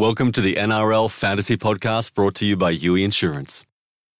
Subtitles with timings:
[0.00, 3.66] Welcome to the NRL Fantasy Podcast brought to you by Youi Insurance.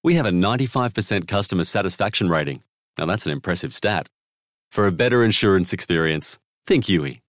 [0.04, 2.62] We have a 95% customer satisfaction rating.
[2.98, 4.06] Now that's an impressive stat.
[4.70, 7.22] For a better insurance experience, think Youi.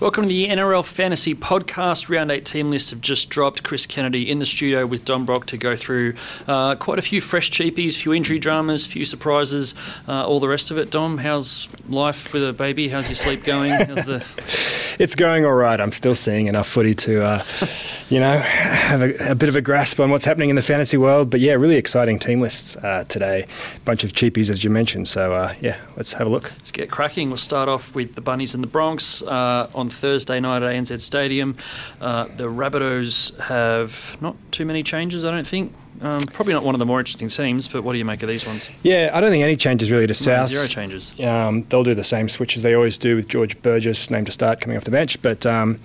[0.00, 2.08] Welcome to the NRL Fantasy Podcast.
[2.08, 3.62] Round 8 team lists have just dropped.
[3.62, 6.14] Chris Kennedy in the studio with Dom Brock to go through
[6.48, 9.74] uh, quite a few fresh cheapies, a few injury dramas, a few surprises,
[10.08, 10.90] uh, all the rest of it.
[10.90, 12.88] Dom, how's life with a baby?
[12.88, 13.72] How's your sleep going?
[13.90, 14.24] How's the...
[14.98, 15.78] it's going all right.
[15.78, 17.44] I'm still seeing enough footy to, uh,
[18.08, 20.96] you know, have a, a, bit of a grasp on what's happening in the fantasy
[20.96, 21.28] world.
[21.28, 23.46] But yeah, really exciting team lists uh, today.
[23.84, 25.08] Bunch of cheapies, as you mentioned.
[25.08, 26.52] So uh, yeah, let's have a look.
[26.52, 27.28] Let's get cracking.
[27.28, 31.00] We'll start off with the Bunnies and the Bronx uh, on Thursday night at ANZ
[31.00, 31.56] Stadium.
[32.00, 35.74] Uh, the Rabbitohs have not too many changes, I don't think.
[36.02, 38.28] Um, probably not one of the more interesting teams, but what do you make of
[38.28, 38.64] these ones?
[38.82, 40.48] Yeah, I don't think any changes really to South.
[40.48, 41.12] zero changes.
[41.20, 44.60] Um, they'll do the same switches they always do with George Burgess named to start
[44.60, 45.20] coming off the bench.
[45.20, 45.78] But um,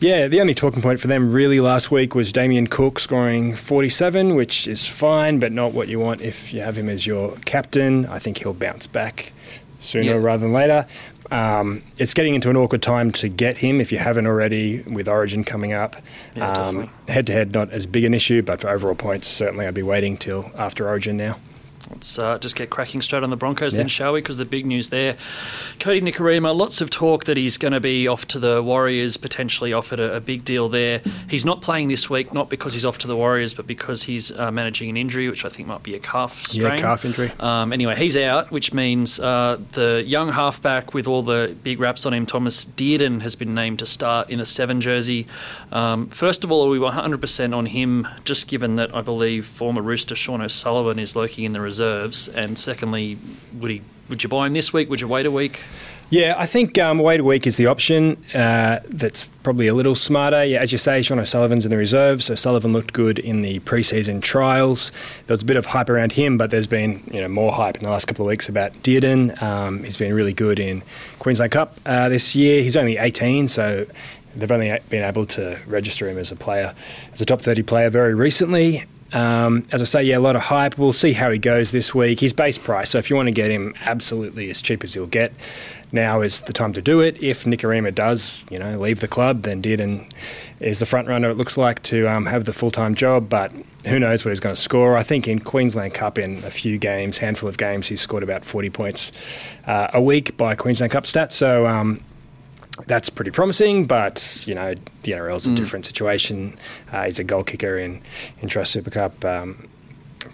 [0.00, 4.34] yeah, the only talking point for them really last week was Damien Cook scoring 47,
[4.34, 8.06] which is fine, but not what you want if you have him as your captain.
[8.06, 9.32] I think he'll bounce back
[9.78, 10.16] sooner yeah.
[10.16, 10.86] rather than later.
[11.30, 15.08] Um, it's getting into an awkward time to get him if you haven't already with
[15.08, 15.96] Origin coming up.
[17.08, 19.82] Head to head, not as big an issue, but for overall points, certainly I'd be
[19.82, 21.36] waiting till after Origin now.
[21.88, 23.78] Let's uh, just get cracking straight on the Broncos yeah.
[23.78, 24.20] then, shall we?
[24.20, 25.16] Because the big news there,
[25.78, 29.72] Kodi Nikorima, lots of talk that he's going to be off to the Warriors, potentially
[29.72, 31.00] offered a, a, big deal there.
[31.28, 34.30] He's not playing this week, not because he's off to the Warriors, but because he's
[34.32, 36.72] uh, managing an injury, which I think might be a calf strain.
[36.72, 37.32] Yeah, calf injury.
[37.40, 42.04] Um, anyway, he's out, which means uh, the young halfback with all the big raps
[42.04, 45.26] on him, Thomas Dearden, has been named to start in a seven jersey.
[45.72, 49.80] Um, first of all, we were 100% on him, just given that I believe former
[49.80, 52.28] Rooster Sean O'Sullivan is lurking in the reserve reserves?
[52.28, 53.16] And secondly,
[53.60, 54.90] would he would you buy him this week?
[54.90, 55.62] Would you wait a week?
[56.10, 58.16] Yeah, I think um, wait a week is the option.
[58.34, 60.44] Uh, that's probably a little smarter.
[60.44, 62.24] Yeah, as you say, Sean O'Sullivan's in the reserves.
[62.24, 64.90] So Sullivan looked good in the preseason trials.
[65.28, 67.76] There was a bit of hype around him, but there's been you know more hype
[67.76, 69.40] in the last couple of weeks about Dearden.
[69.40, 70.82] Um, he's been really good in
[71.20, 72.64] Queensland Cup uh, this year.
[72.64, 73.86] He's only 18, so
[74.34, 76.74] they've only been able to register him as a player,
[77.12, 78.84] as a top 30 player very recently.
[79.12, 80.78] Um, as I say, yeah, a lot of hype.
[80.78, 82.20] We'll see how he goes this week.
[82.20, 85.06] His base price, so if you want to get him absolutely as cheap as he'll
[85.06, 85.32] get,
[85.92, 87.20] now is the time to do it.
[87.22, 90.08] If Nikorima does, you know, leave the club, then Dearden
[90.60, 91.30] is the front runner.
[91.30, 93.50] It looks like to um, have the full time job, but
[93.86, 94.96] who knows what he's going to score?
[94.96, 98.44] I think in Queensland Cup, in a few games, handful of games, he's scored about
[98.44, 99.10] forty points
[99.66, 101.32] uh, a week by Queensland Cup stats.
[101.32, 102.00] So um,
[102.86, 105.56] that's pretty promising, but you know the NRL is a mm.
[105.56, 106.58] different situation.
[106.92, 108.02] Uh, he's a goal kicker in
[108.42, 109.24] Intrust Super Cup.
[109.24, 109.68] Um,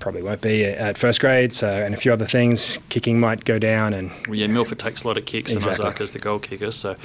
[0.01, 1.55] probably won't be at first grade.
[1.55, 3.95] So, and a few other things, kicking might go down.
[3.95, 5.85] And well, yeah, Milford takes a lot of kicks, exactly.
[5.85, 6.97] and Isaako's the goal kicker, so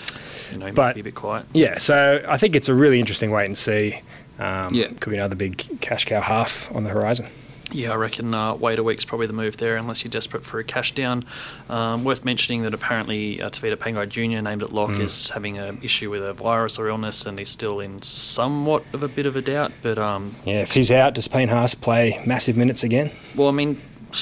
[0.51, 1.45] you know he but, might be a bit quiet.
[1.53, 4.01] Yeah, so I think it's a really interesting wait and see.
[4.39, 7.27] Um, yeah, could be another big cash cow half on the horizon.
[7.73, 10.59] Yeah, I reckon uh, wait a week's probably the move there, unless you're desperate for
[10.59, 11.25] a cash down.
[11.69, 15.01] Um, worth mentioning that apparently uh, Tevita Pangai Jr., named at lock, mm.
[15.01, 19.03] is having an issue with a virus or illness, and he's still in somewhat of
[19.03, 19.71] a bit of a doubt.
[19.81, 23.11] But um, yeah, if he's out, does Payne Haas play massive minutes again?
[23.35, 23.81] Well, I mean.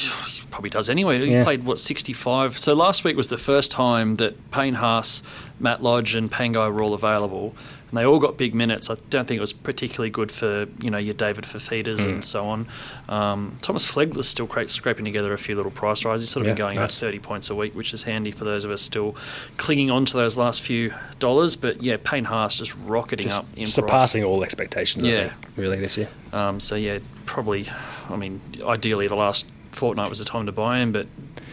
[0.52, 1.22] Probably does anyway.
[1.22, 1.44] He yeah.
[1.44, 2.58] played what 65.
[2.58, 5.22] So last week was the first time that Payne Haas,
[5.60, 7.56] Matt Lodge, and Pangai were all available
[7.90, 8.90] and they all got big minutes.
[8.90, 12.06] I don't think it was particularly good for you know your David Fifitas mm.
[12.06, 12.68] and so on.
[13.08, 16.28] Um, Thomas Flegler's still scraping together a few little price rises.
[16.28, 16.96] He's sort of yeah, been going nice.
[16.96, 19.16] about thirty points a week, which is handy for those of us still
[19.58, 21.56] clinging on to those last few dollars.
[21.56, 24.30] But yeah, Payne Haas just rocketing just up, in surpassing price.
[24.30, 25.06] all expectations.
[25.06, 26.10] Yeah, think, really this year.
[26.32, 27.70] Um, so yeah, probably.
[28.10, 31.08] I mean, ideally the last fortnight was the time to buy him, but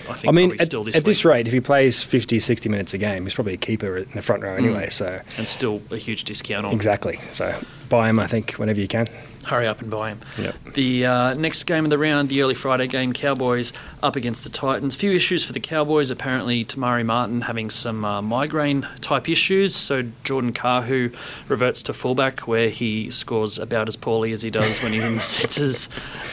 [0.09, 2.95] I think I mean, at, this, at this rate, if he plays 50, 60 minutes
[2.95, 4.87] a game, he's probably a keeper in the front row anyway.
[4.87, 4.93] Mm.
[4.93, 7.21] So and still a huge discount on exactly.
[7.33, 7.59] So
[7.89, 9.09] buy him, I think, whenever you can.
[9.45, 10.21] Hurry up and buy him.
[10.39, 10.57] Yep.
[10.75, 13.73] The uh, next game of the round, the early Friday game, Cowboys
[14.03, 14.97] up against the Titans.
[14.97, 16.11] Few issues for the Cowboys.
[16.11, 19.75] Apparently, Te Maire Martin having some uh, migraine type issues.
[19.77, 21.15] So Jordan Kahu
[21.47, 25.15] reverts to fullback, where he scores about as poorly as he does when he's in
[25.15, 25.89] the centres.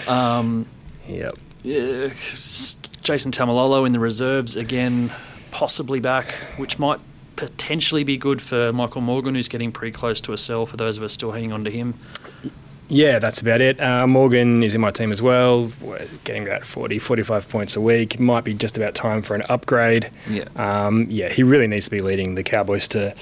[0.08, 0.66] Um,
[1.08, 1.38] yep.
[1.62, 2.10] Yeah,
[3.04, 5.12] Jason Taumalolo in the reserves again,
[5.52, 7.00] possibly back, which might
[7.36, 10.98] potentially be good for Michael Morgan, who's getting pretty close to a sell for those
[10.98, 11.96] of us still hanging on to him.
[12.90, 13.80] Yeah, that's about it.
[13.82, 17.82] Uh, Morgan is in my team as well, We're getting about 40, 45 points a
[17.82, 18.20] week.
[18.20, 20.12] Might be just about time for an upgrade.
[20.30, 23.16] Yeah, um, yeah, he really needs to be leading the Cowboys to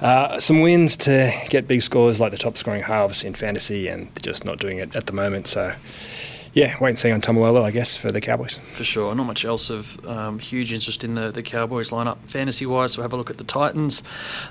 [0.00, 4.10] uh, some wins to get big scores like the top scoring halves in fantasy, and
[4.22, 5.46] just not doing it at the moment.
[5.46, 5.74] So
[6.52, 8.58] yeah, wait and see on Taumalolo, I guess, for the Cowboys.
[8.72, 9.14] For sure.
[9.14, 12.92] Not much else of um, huge interest in the, the Cowboys lineup fantasy wise.
[12.92, 14.02] So have a look at the Titans.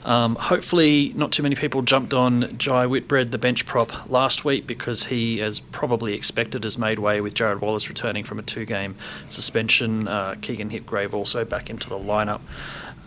[0.05, 4.65] Um, hopefully, not too many people jumped on Jai Whitbread, the bench prop, last week
[4.65, 8.65] because he, as probably expected, has made way with Jarrod Wallace returning from a two
[8.65, 8.95] game
[9.27, 10.07] suspension.
[10.07, 12.41] Uh, Keegan Hipgrave also back into the lineup.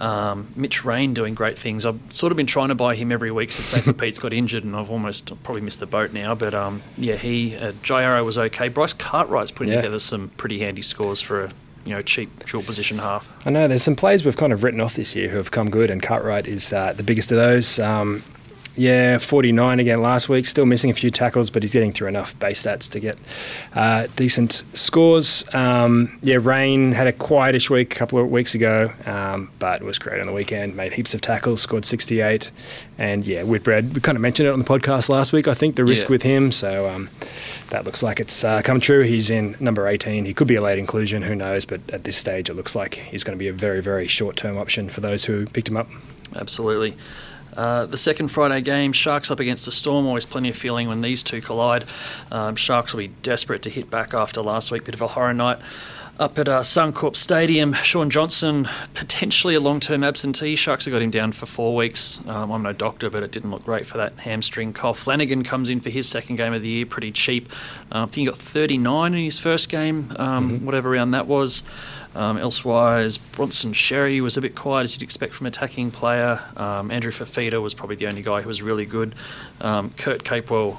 [0.02, 1.87] Um, Mitch Rein doing great things.
[1.87, 4.64] I've sort of been trying to buy him every week since Nathan Peats got injured,
[4.64, 6.34] and I've almost probably missed the boat now.
[6.34, 8.69] But um, yeah, he uh, Jairo was okay.
[8.69, 9.81] Bryce Cartwright's putting yeah.
[9.81, 11.52] together some pretty handy scores for a
[11.84, 13.31] you know cheap dual position half.
[13.46, 15.70] I know there's some players we've kind of written off this year who have come
[15.70, 17.78] good, and Cartwright is uh, the biggest of those.
[17.78, 18.25] Um,
[18.76, 20.46] yeah, 49 again last week.
[20.46, 23.19] Still missing a few tackles, but he's getting through enough base stats to get
[23.74, 25.44] uh, decent scores.
[25.54, 29.98] Um, yeah, Rein had a quietish week a couple of weeks ago, um, but was
[29.98, 30.74] great on the weekend.
[30.74, 32.50] Made heaps of tackles, scored 68.
[32.98, 35.76] And yeah, Whitbread, we kind of mentioned it on the podcast last week, I think,
[35.76, 36.10] the risk yeah.
[36.10, 36.52] with him.
[36.52, 37.10] So um,
[37.70, 39.02] that looks like it's uh, come true.
[39.02, 40.24] He's in number 18.
[40.24, 41.64] He could be a late inclusion, who knows?
[41.64, 44.36] But at this stage, it looks like he's going to be a very, very short
[44.36, 45.88] term option for those who picked him up.
[46.34, 46.96] Absolutely.
[47.56, 50.06] Uh, the second Friday game, Sharks up against the Storm.
[50.06, 51.84] Always plenty of feeling when these two collide.
[52.31, 54.84] Um, Sharks will be desperate to hit back after last week.
[54.84, 55.58] Bit of a horror night
[56.19, 57.72] up at uh, Suncorp Stadium.
[57.75, 60.54] Shaun Johnson, potentially a long term absentee.
[60.54, 62.20] Sharks have got him down for four weeks.
[62.26, 64.72] Um, I'm no doctor, but it didn't look great for that hamstring.
[64.72, 67.48] Kyle Flanagan comes in for his second game of the year, pretty cheap.
[67.90, 70.66] Uh, I think he got 39 in his first game, um, mm-hmm.
[70.66, 71.62] whatever round that was.
[72.14, 76.41] Um, elsewise, Bronson Xerri was a bit quiet as you'd expect from an attacking player.
[76.56, 79.14] Um, Andrew Fifita was probably the only guy who was really good.
[79.61, 80.79] Um, Kurt Capewell,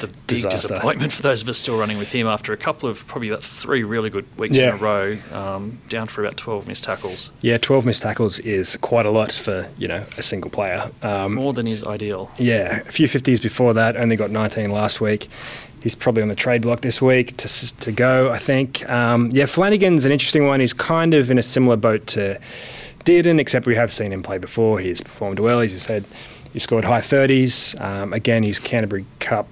[0.00, 0.68] the big Disaster.
[0.68, 3.44] disappointment for those of us still running with him after a couple of probably about
[3.44, 4.70] three really good weeks yeah.
[4.70, 7.32] in a row, um, down for about 12 missed tackles.
[7.40, 10.90] Yeah, 12 missed tackles is quite a lot for you know a single player.
[11.02, 12.30] Um, More than is ideal.
[12.38, 15.28] Yeah, a few 50s before that, only got 19 last week
[15.82, 18.88] he's probably on the trade block this week to, to go, I think.
[18.88, 20.60] Um, yeah, Flanagan's an interesting one.
[20.60, 22.40] He's kind of in a similar boat to
[23.04, 24.78] Dearden, except we have seen him play before.
[24.78, 25.60] He's performed well.
[25.60, 26.04] As you said,
[26.52, 27.80] he scored high 30s.
[27.80, 29.48] Um, again, his Canterbury Cup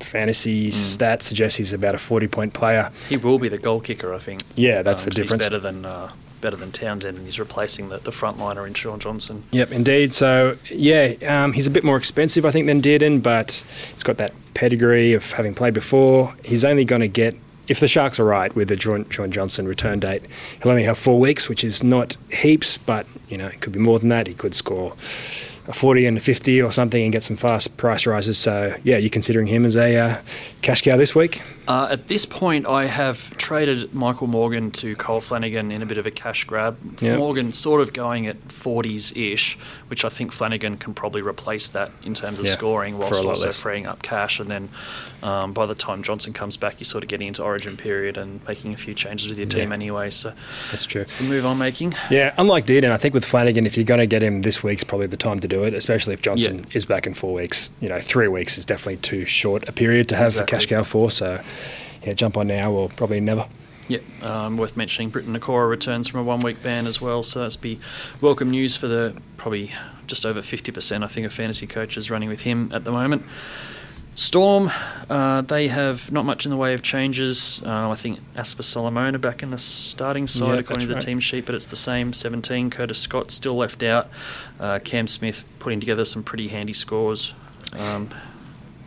[0.00, 0.72] fantasy mm.
[0.72, 2.90] stats suggest he's about a 40 point player.
[3.08, 4.42] He will be the goal kicker, I think.
[4.54, 5.42] Yeah, that's um, the difference.
[5.42, 5.84] He's better than.
[5.84, 9.44] Uh, better than Townsend, and he's replacing the, the frontliner in Shaun Johnson.
[9.52, 10.12] Yep, indeed.
[10.12, 14.18] So, yeah, um, he's a bit more expensive, I think, than Dearden, but he's got
[14.18, 16.34] that pedigree of having played before.
[16.44, 17.36] He's only going to get,
[17.68, 20.22] if the Sharks are right with the John, Johnson return date,
[20.62, 23.80] he'll only have four weeks, which is not heaps, but you know it could be
[23.80, 24.26] more than that.
[24.26, 24.94] He could score
[25.66, 28.38] a 40 and a 50 or something and get some fast price rises.
[28.38, 30.20] So, yeah, you're considering him as a uh,
[30.62, 31.42] cash cow this week?
[31.66, 35.98] Uh, at this point, I have traded Michael Morgan to Cole Flanagan in a bit
[35.98, 36.78] of a cash grab.
[37.00, 37.18] Yep.
[37.18, 39.56] Morgan sort of going at 40s ish,
[39.88, 43.46] which I think Flanagan can probably replace that in terms of yeah, scoring whilst also
[43.46, 43.60] less.
[43.60, 44.38] freeing up cash.
[44.40, 44.68] And then
[45.22, 48.46] um, by the time Johnson comes back, you're sort of getting into origin period and
[48.46, 49.74] making a few changes with your team yeah.
[49.74, 50.10] anyway.
[50.10, 50.34] So
[50.70, 51.00] that's true.
[51.00, 51.94] It's the move I'm making.
[52.10, 54.84] Yeah, unlike Dearden, I think with Flanagan, if you're going to get him this week's
[54.84, 56.76] probably the time to do it, especially if Johnson yeah.
[56.76, 57.70] is back in four weeks.
[57.80, 60.56] You know, three weeks is definitely too short a period to have exactly.
[60.56, 61.10] a cash cow for.
[61.10, 61.40] So
[62.02, 63.46] yeah, jump on now or probably never.
[63.88, 65.10] Yep, um, worth mentioning.
[65.10, 67.78] Briton Nikora returns from a one-week ban as well, so that's be
[68.20, 69.72] welcome news for the probably
[70.06, 71.04] just over fifty percent.
[71.04, 73.24] I think of fantasy coaches running with him at the moment.
[74.16, 74.70] Storm,
[75.10, 77.60] uh, they have not much in the way of changes.
[77.66, 81.02] Uh, I think Asofa Solomona back in the starting side, yeah, according to the right.
[81.02, 82.70] team sheet, but it's the same 17.
[82.70, 84.08] Curtis Scott still left out.
[84.60, 87.34] Uh, Cam Smith putting together some pretty handy scores.
[87.72, 88.08] Um,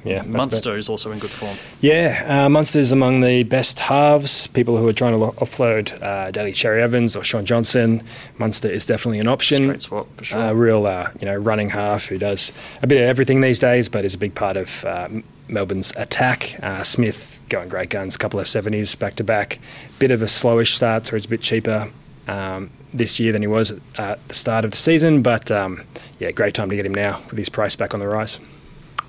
[0.04, 1.58] yeah, Munster is also in good form.
[1.82, 4.48] Yeah, uh, is among the best halves.
[4.48, 8.04] People who are trying to offload uh, Daly Cherry Evans or Shaun Johnson,
[8.38, 9.64] Munster is definitely an option.
[9.64, 10.40] Straight swap for sure.
[10.40, 12.52] Uh, real, uh, you know, running half who does
[12.82, 15.10] a bit of everything these days, but is a big part of uh,
[15.48, 16.58] Melbourne's attack.
[16.62, 19.60] Uh, Smith going great guns, couple of seventies back to back.
[20.00, 21.92] Bit of a slowish start, so it's a bit cheaper.
[22.28, 25.84] Um, this year than he was at the start of the season, but um,
[26.20, 28.40] yeah, great time to get him now with his price back on the rise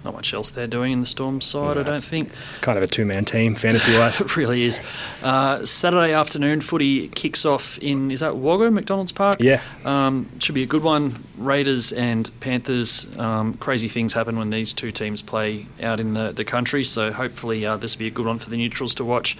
[0.05, 2.31] not much else they're doing in the Storm side, no, I don't think.
[2.51, 4.21] It's kind of a two man team, fantasy wise.
[4.21, 4.81] it really is.
[5.23, 9.37] Uh, Saturday afternoon footy kicks off in, is that Wagga, McDonald's Park?
[9.41, 9.63] Yeah.
[9.85, 11.25] Um, should be a good one.
[11.37, 13.07] Raiders and Panthers.
[13.19, 17.13] Um, crazy things happen when these two teams play out in the, the country, so
[17.13, 19.37] hopefully uh, this will be a good one for the neutrals to watch.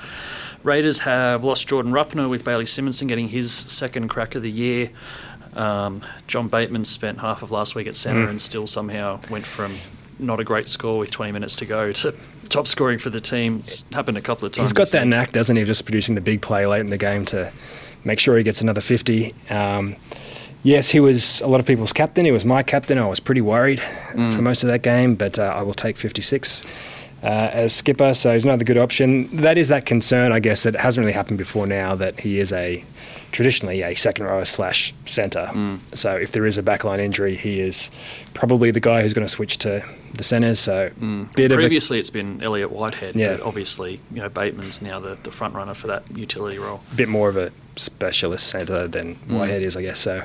[0.63, 4.91] Raiders have lost Jordan Rapana with Bailey Simonsson getting his second crack of the year.
[5.55, 8.31] Um, John Bateman spent half of last week at centre mm.
[8.31, 9.77] and still somehow went from
[10.19, 12.15] not a great score with 20 minutes to go to
[12.49, 13.59] top scoring for the team.
[13.59, 14.69] It's happened a couple of times.
[14.69, 16.99] He's got that knack, doesn't he, of just producing the big play late in the
[16.99, 17.53] game to
[18.05, 19.35] make sure he gets another 50.
[19.51, 19.97] Um,
[20.63, 22.25] yes, he was a lot of people's captain.
[22.25, 22.99] He was my captain.
[22.99, 24.35] I was pretty worried mm.
[24.35, 26.63] for most of that game, but uh, I will take 56.
[27.23, 29.29] uh, as skipper, so he's another good option.
[29.37, 32.53] That is that concern, I guess, that hasn't really happened before now that he is
[32.53, 32.85] a
[33.33, 35.51] traditionally a second rower slash centre.
[35.53, 35.79] Mm.
[35.95, 37.91] So if there is a backline injury, he is
[38.35, 40.61] probably the guy who's going to switch to the centres.
[40.61, 41.33] So mm.
[41.33, 43.37] previously a, it's been Elliot Whitehead, yeah.
[43.37, 46.81] but obviously you know Bateman's now the, the front runner for that utility role.
[46.93, 49.39] A bit more of a specialist centre than mm.
[49.39, 50.01] Whitehead is, I guess.
[50.01, 50.23] So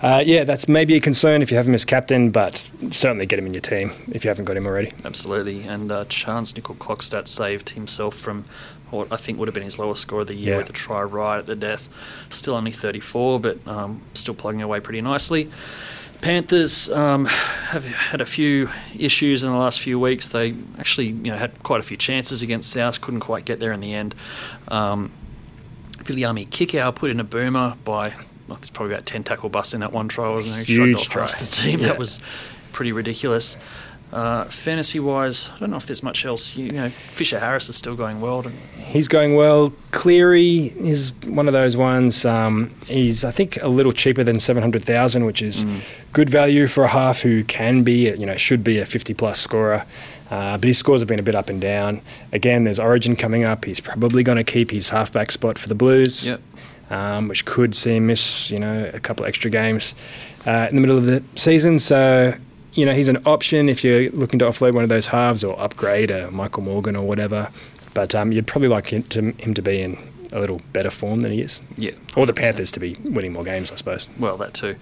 [0.00, 3.38] uh, yeah, that's maybe a concern if you have him as captain, but certainly get
[3.38, 4.92] him in your team if you haven't got him already.
[5.04, 8.44] Absolutely, and uh, Chance Nickel Clockstat saved himself from
[8.90, 10.58] what I think would have been his lowest score of the year yeah.
[10.58, 11.88] with a try right at the death.
[12.30, 15.50] Still only 34, but um, still plugging away pretty nicely.
[16.20, 20.30] Panthers um, have had a few issues in the last few weeks.
[20.30, 23.70] They actually, you know, had quite a few chances against South, couldn't quite get there
[23.70, 24.16] in the end.
[24.66, 25.12] Um,
[25.98, 28.14] Viliami Kikau put in a boomer by,
[28.48, 30.64] well, there's probably about 10 tackle busts in that one try, wasn't there?
[30.64, 31.26] Huge try.
[31.26, 31.80] the team.
[31.80, 31.88] Yeah.
[31.88, 32.18] That was
[32.72, 33.56] pretty ridiculous.
[34.10, 36.56] Uh, fantasy wise, I don't know if there's much else.
[36.56, 38.42] You, know, Fisher Harris is still going well.
[38.78, 39.72] He's going well.
[39.90, 42.24] Cleary is one of those ones.
[42.24, 45.82] Um, he's, I think, a little cheaper than seven hundred thousand, which is mm.
[46.14, 49.38] good value for a half who can be, you know, should be a fifty plus
[49.40, 49.84] scorer.
[50.30, 52.00] Uh, but his scores have been a bit up and down.
[52.32, 53.64] Again, there's Origin coming up.
[53.66, 56.26] He's probably going to keep his halfback spot for the Blues.
[56.26, 56.40] Yep.
[56.90, 59.94] Um, which could see him miss, you know, a couple extra games
[60.46, 61.78] uh, in the middle of the season.
[61.78, 62.34] So
[62.78, 65.58] you know, he's an option if you're looking to offload one of those halves or
[65.60, 67.48] upgrade a Michael Morgan or whatever.
[67.92, 69.98] But um, you'd probably like him to, him to be in
[70.30, 71.60] a little better form than he is.
[71.76, 71.92] Yeah.
[72.14, 74.08] Or the Panthers to be winning more games, I suppose.
[74.16, 74.76] Well, that too.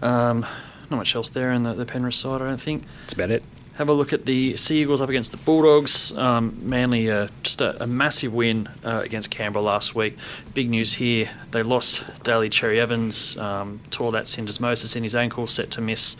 [0.00, 0.46] Um,
[0.90, 2.84] not much else there in the, the Penrith side, I don't think.
[3.00, 3.42] That's about it.
[3.78, 6.16] Have a look at the Sea Eagles up against the Bulldogs.
[6.16, 10.16] Um, Manly, uh, just a, a, massive win uh, against Canberra last week.
[10.54, 15.48] Big news here: they lost Daly Cherry Evans, um, tore that syndesmosis in his ankle,
[15.48, 16.14] set to miss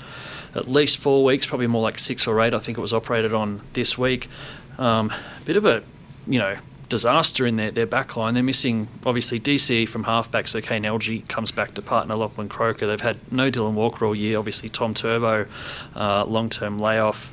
[0.54, 2.54] at least four weeks, probably more like six or eight.
[2.54, 4.28] I think it was operated on this week.
[4.78, 5.12] Um,
[5.44, 5.82] bit of a,
[6.26, 6.56] you know,
[6.88, 8.34] disaster in their, their back line.
[8.34, 12.86] They're missing, obviously, DCE from halfback, so Kane Elgey comes back to partner Lachlan Croker.
[12.86, 14.38] They've had no Dylan Walker all year.
[14.38, 15.46] Obviously, Tom Turbo,
[15.94, 17.32] uh, long term layoff.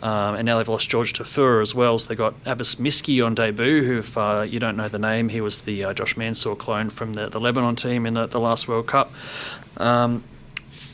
[0.00, 1.98] Um, and now they've lost George Taufua as well.
[1.98, 5.28] So they've got Abbas Miski on debut, who, if uh, you don't know the name,
[5.28, 8.38] he was the uh, Josh Mansour clone from the, the Lebanon team in the, the
[8.38, 9.12] last World Cup.
[9.76, 10.22] Um,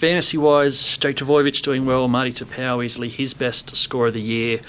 [0.05, 2.09] fantasy wise, Jake Trbojevic doing well.
[2.09, 4.61] Marty Taupau easily his best score of the year.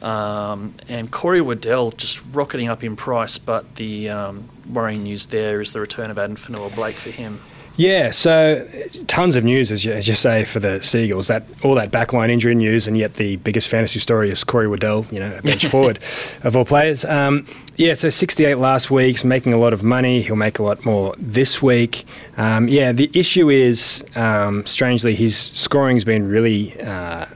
[0.00, 5.60] Um, and Corey Waddell just rocketing up in price, but the um, worrying news there
[5.60, 7.40] is the return of Addin Fonua-Blake for him.
[7.76, 8.66] Yeah, so
[9.06, 11.26] tons of news, as you, as you say, for the Seagulls.
[11.26, 15.04] That all that backline injury news, and yet the biggest fantasy story is Corey Waddell,
[15.10, 15.98] you know, bench forward
[16.42, 17.04] of all players.
[17.04, 20.22] Um, yeah, so 68 last week, making a lot of money.
[20.22, 22.06] He'll make a lot more this week.
[22.38, 26.80] Um, yeah, the issue is, um, strangely, his scoring's been really.
[26.80, 27.26] Uh,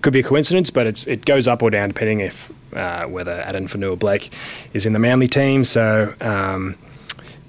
[0.00, 3.32] could be a coincidence, but it's it goes up or down depending if uh, whether
[3.42, 4.32] Addin Fonua-Blake
[4.72, 5.62] is in the Manly team.
[5.62, 6.78] So um,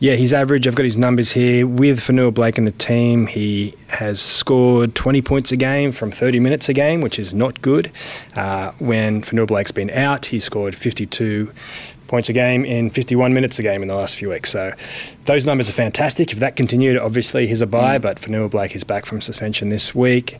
[0.02, 1.68] yeah, his average, I've got his numbers here.
[1.68, 6.68] With Fonua-Blake in the team, he has scored 20 points a game from 30 minutes
[6.70, 7.92] a game, which is not good.
[8.36, 11.52] Uh, when Fonua-Blake's been out, he scored 52
[12.08, 14.50] points a game in 51 minutes a game in the last few weeks.
[14.50, 14.74] So
[15.26, 16.32] those numbers are fantastic.
[16.32, 18.02] If that continued, obviously he's a buy, mm.
[18.02, 20.40] but Fonua-Blake is back from suspension this week.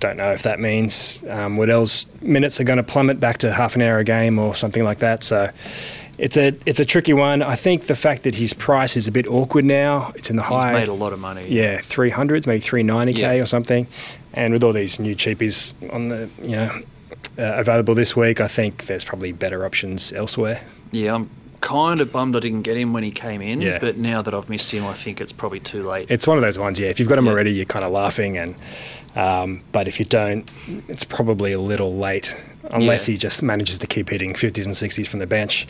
[0.00, 3.76] Don't know if that means um, Waddell's minutes are going to plummet back to half
[3.76, 5.24] an hour a game or something like that.
[5.24, 5.50] So
[6.20, 7.42] it's a it's a tricky one.
[7.42, 10.12] I think the fact that his price is a bit awkward now.
[10.14, 10.72] It's in the high.
[10.72, 11.48] He's made a lot of money.
[11.48, 13.86] Yeah, three hundreds, maybe three ninety k or something.
[14.34, 16.70] And with all these new cheapies on the you know
[17.38, 20.62] uh, available this week, I think there's probably better options elsewhere.
[20.92, 21.30] Yeah, I'm
[21.62, 23.62] kind of bummed I didn't get him when he came in.
[23.62, 23.78] Yeah.
[23.78, 26.10] But now that I've missed him, I think it's probably too late.
[26.10, 26.78] It's one of those ones.
[26.78, 27.32] Yeah, if you've got him yeah.
[27.32, 28.54] already, you're kind of laughing and.
[29.16, 30.48] Um, but if you don't,
[30.86, 33.12] it's probably a little late, unless yeah.
[33.12, 35.66] he just manages to keep hitting 50s and 60s from the bench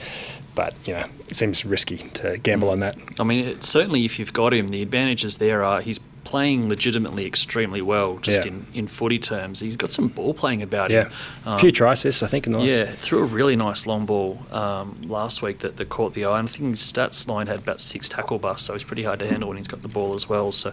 [0.54, 2.72] but you know it seems risky to gamble mm.
[2.72, 2.96] on that.
[3.18, 7.26] I mean, it, certainly if you've got him, the advantages there are he's playing legitimately
[7.26, 8.52] extremely well, just yeah.
[8.52, 9.58] in, in footy terms.
[9.60, 11.04] He's got some ball playing about yeah.
[11.04, 11.12] him.
[11.46, 14.06] Um, a few try assists, I think, in the Yeah, threw a really nice long
[14.06, 16.38] ball um, last week that, that caught the eye.
[16.38, 19.18] And I think his stats line had about six tackle busts, so he's pretty hard
[19.20, 20.52] to handle when he's got the ball as well.
[20.52, 20.72] So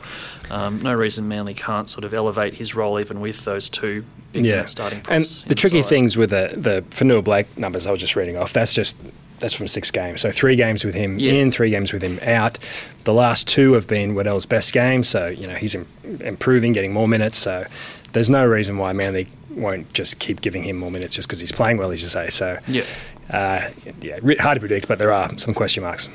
[0.52, 4.06] um, no reason Manly can't sort of elevate his role even with those two
[4.42, 4.66] big yeah.
[4.66, 8.54] starting And the tricky things with the, the Fonua-Blake numbers I was just reading off,
[8.54, 8.98] that's just
[9.40, 10.22] that's from six games.
[10.22, 11.34] So three games with him yeah.
[11.34, 12.58] in, three games with him out.
[13.04, 15.08] The last two have been Waddell's best games.
[15.08, 15.88] So you know he's Im-
[16.22, 17.38] improving, getting more minutes.
[17.38, 17.66] So
[18.14, 21.52] there's no reason why Manly won't just keep giving him more minutes just because he's
[21.52, 22.30] playing well, as you say.
[22.30, 22.84] So yeah,
[23.30, 23.70] uh,
[24.02, 26.10] yeah, hard to predict, but there are some question marks.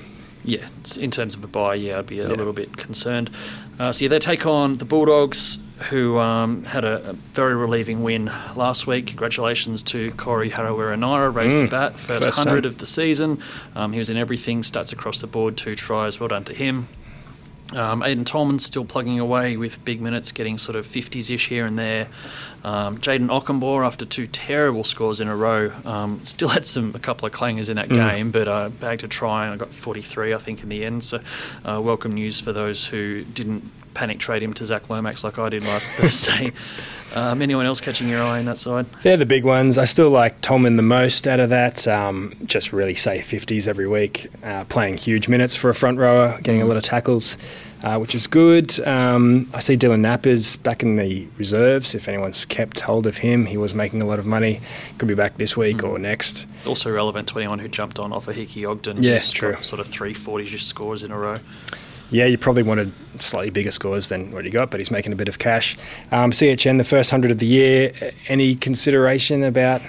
[0.44, 0.66] Yeah,
[0.98, 2.34] in terms of a buy, yeah, I'd be a yeah.
[2.34, 3.30] little bit concerned.
[3.78, 5.58] Uh, so yeah, they take on the Bulldogs
[5.90, 9.06] who um, had a, a, very relieving win last week.
[9.08, 12.70] Congratulations to Corey Harawira-Naera, raised mm, the bat, first, first 100 time.
[12.70, 13.38] of the season.
[13.74, 16.88] Um, he was in everything, stats across the board, two tries, well done to him.
[17.74, 21.64] Um, Aiden Tolman's still plugging away with big minutes, getting sort of 50s ish here
[21.64, 22.08] and there.
[22.64, 26.98] Um, Jayden Okunbor, after two terrible scores in a row, um, still had some a
[26.98, 27.96] couple of clangers in that mm.
[27.96, 31.02] game, but uh, bagged a try and I got 43, I think, in the end.
[31.02, 31.20] So,
[31.64, 35.48] uh, welcome news for those who didn't panic trade him to Zach Lomax like I
[35.48, 36.52] did last Thursday.
[37.14, 38.86] Um, anyone else catching your eye on that side?
[39.02, 39.76] They're the big ones.
[39.76, 41.86] I still like Tolman the most out of that.
[41.86, 46.40] Um, just really safe 50s every week, uh, playing huge minutes for a front rower,
[46.42, 47.36] getting a lot of tackles.
[47.82, 48.78] Uh, which is good.
[48.86, 51.96] Um, I see Dylan Napa's back in the reserves.
[51.96, 54.60] If anyone's kept hold of him, he was making a lot of money.
[54.98, 55.90] Could be back this week mm.
[55.90, 56.46] or next.
[56.64, 59.02] Also relevant to anyone who jumped on Ofahiki Ogden.
[59.02, 59.56] Yeah, true.
[59.62, 61.40] Sort of three 40 scores in a row.
[62.12, 65.16] Yeah, you probably wanted slightly bigger scores than what he got, but he's making a
[65.16, 65.78] bit of cash.
[66.10, 68.12] Um, CHN, the first hundred of the year.
[68.28, 69.80] Any consideration about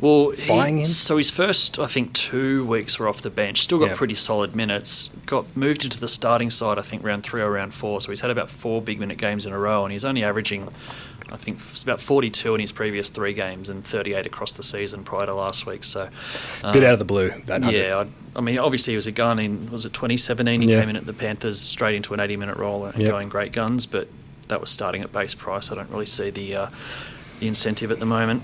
[0.00, 0.86] well, buying him?
[0.86, 3.62] So his first, I think, two weeks were off the bench.
[3.62, 5.10] Still got pretty solid minutes.
[5.26, 8.00] Got moved into the starting side, I think, round three or round four.
[8.00, 10.68] So he's had about four big minute games in a row, and he's only averaging
[11.34, 15.04] I think it's about 42 in his previous three games and 38 across the season
[15.04, 15.84] prior to last week.
[15.84, 16.08] So,
[16.62, 17.30] um, bit out of the blue.
[17.46, 20.62] That yeah, I, I, mean, obviously he was a gun in was it 2017?
[20.62, 20.80] He yeah.
[20.80, 23.10] came in at the Panthers straight into an 80 minute role and yep.
[23.10, 24.08] going great guns, but
[24.48, 25.70] that was starting at base price.
[25.70, 26.66] I don't really see the uh,
[27.40, 28.42] the incentive at the moment.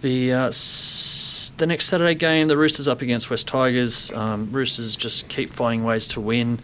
[0.00, 4.12] The uh, s- the next Saturday game, the Roosters up against West Tigers.
[4.12, 6.60] Um, Roosters just keep finding ways to win.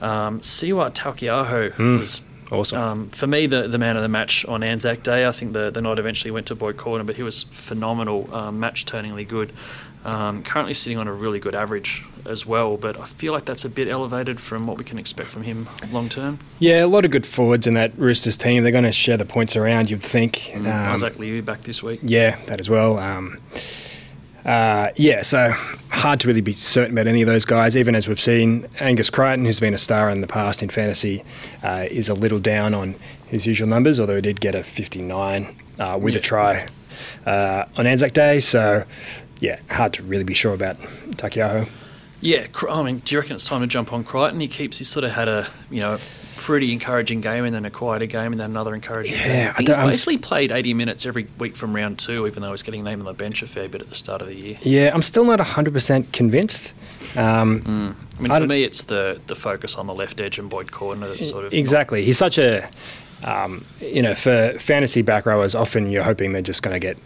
[0.00, 1.98] Um, Siwa Taukei'aho mm.
[1.98, 2.78] was Awesome.
[2.78, 5.70] Um, for me, the, the man of the match on Anzac Day, I think the,
[5.70, 9.52] the night eventually went to Boyd Cordner, but he was phenomenal, um, match turningly good.
[10.04, 13.64] Um, currently sitting on a really good average as well, but I feel like that's
[13.64, 16.38] a bit elevated from what we can expect from him long term.
[16.60, 18.62] Yeah, a lot of good forwards in that Roosters team.
[18.62, 20.52] They're going to share the points around, you'd think.
[20.54, 22.00] Mm, Isaac Liu back this week.
[22.02, 22.98] Yeah, that as well.
[24.44, 25.50] Uh, yeah, so
[25.90, 27.76] hard to really be certain about any of those guys.
[27.76, 31.24] Even as we've seen, Angus Crichton, who's been a star in the past in fantasy,
[31.62, 32.94] uh, is a little down on
[33.26, 36.18] his usual numbers, although he did get a 59 uh, with yeah.
[36.18, 36.66] a try
[37.26, 38.40] uh, on Anzac Day.
[38.40, 38.84] So,
[39.40, 40.76] yeah, hard to really be sure about
[41.16, 41.68] Taukei'aho.
[42.20, 44.40] Yeah, I mean, do you reckon it's time to jump on Crichton?
[44.40, 45.98] He keeps, he's sort of had a, you know,
[46.38, 49.54] pretty encouraging game and then a quieter game and then another encouraging yeah, game.
[49.56, 52.52] I he's basically I'm, played 80 minutes every week from round two, even though he
[52.52, 54.56] was getting named on the bench a fair bit at the start of the year.
[54.62, 56.72] Yeah, I'm still not 100% convinced.
[57.16, 57.94] Um, mm.
[58.18, 60.68] I mean, I for me, it's the, the focus on the left edge and Boyd
[60.68, 61.52] Cordner that's sort of.
[61.52, 62.00] Exactly.
[62.00, 62.06] Not...
[62.06, 62.68] He's such a.
[63.24, 66.96] Um, you know, for fantasy back rowers, often you're hoping they're just going to get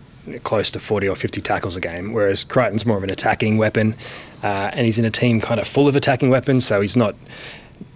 [0.42, 3.94] close to 40 or 50 tackles a game, whereas Crichton's more of an attacking weapon,
[4.42, 7.14] uh, and he's in a team kind of full of attacking weapons, so he's not,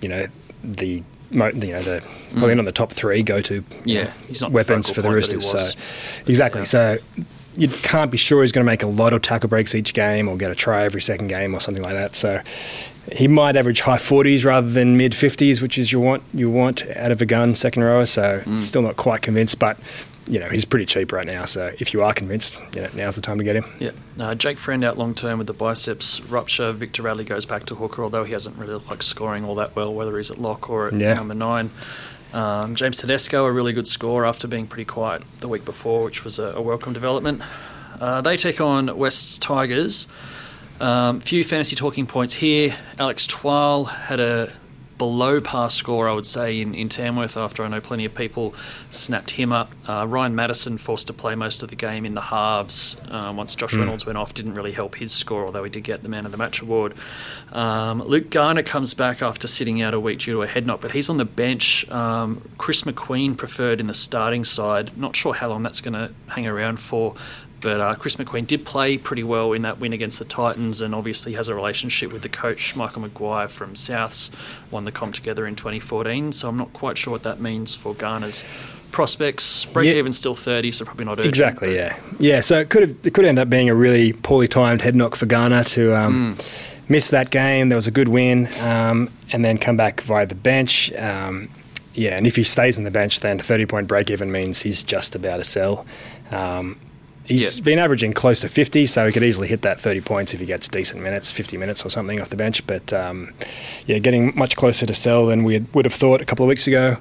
[0.01, 0.27] you know,
[0.65, 2.57] the you know the probably mm.
[2.57, 5.51] not the top three go to yeah know, weapons for the Roosters.
[5.51, 5.71] So
[6.27, 6.65] exactly.
[6.65, 6.99] So
[7.57, 10.29] you can't be sure he's going to make a lot of tackle breaks each game
[10.29, 12.15] or get a try every second game or something like that.
[12.15, 12.43] So
[13.13, 16.87] he might average high 40s rather than mid 50s, which is you want you want
[16.97, 18.07] out of a gun second rower.
[18.07, 18.59] So mm.
[18.59, 19.79] still not quite convinced, but
[20.29, 21.45] you know, he's pretty cheap right now.
[21.45, 23.65] So if you are convinced, you know, now's the time to get him.
[23.79, 23.93] Yeah.
[24.19, 26.73] Uh, Jake Friend out long term with the biceps rupture.
[26.73, 29.77] Victor Radley goes back to hooker, although he hasn't really looked like scoring all that
[29.77, 31.15] well, whether he's at lock or at yeah.
[31.15, 31.71] number nine.
[32.33, 36.25] Um, James Tedesco, a really good score after being pretty quiet the week before, which
[36.25, 37.43] was a, a welcome development.
[38.01, 40.07] Uh, they take on West Tigers.
[40.81, 42.77] Um, few fantasy talking points here.
[42.99, 44.53] Alex Twal had a
[44.99, 48.55] below par score, I would say, in, in Tamworth after I know plenty of people
[48.91, 49.71] snapped him up.
[49.87, 53.55] Uh, Ryan Matterson forced to play most of the game in the halves um, once
[53.55, 53.81] Josh mm.
[53.81, 56.33] Reynolds went off, didn't really help his score, although he did get the man of
[56.33, 56.95] the match award.
[57.53, 60.81] Um, Luke Garner comes back after sitting out a week due to a head knock,
[60.81, 61.89] but he's on the bench.
[61.91, 64.97] Um, Chris McQueen preferred in the starting side.
[64.97, 67.15] Not sure how long that's going to hang around for.
[67.61, 70.95] But uh, Chris McQueen did play pretty well in that win against the Titans and
[70.95, 74.31] obviously has a relationship with the coach, Michael Maguire from Souths,
[74.71, 76.33] won the comp together in 2014.
[76.33, 78.45] So I'm not quite sure what that means for Garner's
[78.93, 79.65] prospects.
[79.67, 79.99] Break yeah.
[79.99, 81.99] even still 30, so probably not urgent, Exactly, yeah.
[82.19, 84.95] Yeah, so it could, have, it could end up being a really poorly timed head
[84.95, 86.89] knock for Garner to um, mm.
[86.89, 87.69] miss that game.
[87.69, 90.93] There was a good win um, and then come back via the bench.
[90.93, 91.49] Um,
[91.95, 94.83] yeah, and if he stays on the bench, then 30 point break even means he's
[94.83, 95.87] just about to sell.
[96.31, 96.79] Um,
[97.29, 100.41] He's been averaging close to 50, so he could easily hit that 30 points if
[100.41, 102.67] he gets decent minutes, 50 minutes or something off the bench.
[102.67, 103.33] But um,
[103.87, 106.67] yeah, getting much closer to sell than we would have thought a couple of weeks
[106.67, 106.99] ago.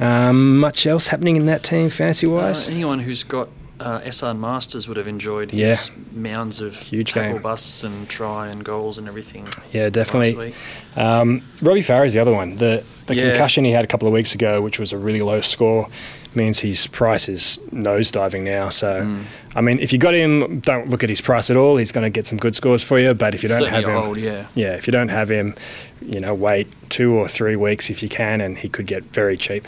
[0.00, 2.68] Um, much else happening in that team, fantasy wise?
[2.68, 3.48] Uh, anyone who's got
[3.78, 5.70] uh, Esan Marsters would have enjoyed Yeah.
[5.70, 7.42] his mounds of Huge tackle game.
[7.42, 9.48] busts and try and goals and everything.
[9.72, 10.54] Yeah, definitely.
[10.96, 12.56] Um, Robbie Farah is the other one.
[12.56, 13.30] The, the Yeah.
[13.30, 15.88] concussion he had a couple of weeks ago, which was a really low score,
[16.34, 18.68] means his price is nosediving now.
[18.70, 19.24] So, Mm.
[19.54, 21.76] I mean, if you got him, don't look at his price at all.
[21.76, 23.12] He's going to get some good scores for you.
[23.14, 24.46] But if you don't Certainly have him, old, yeah.
[24.54, 25.54] yeah, if you don't have him,
[26.00, 29.36] you know, wait two or three weeks if you can, and he could get very
[29.36, 29.66] cheap.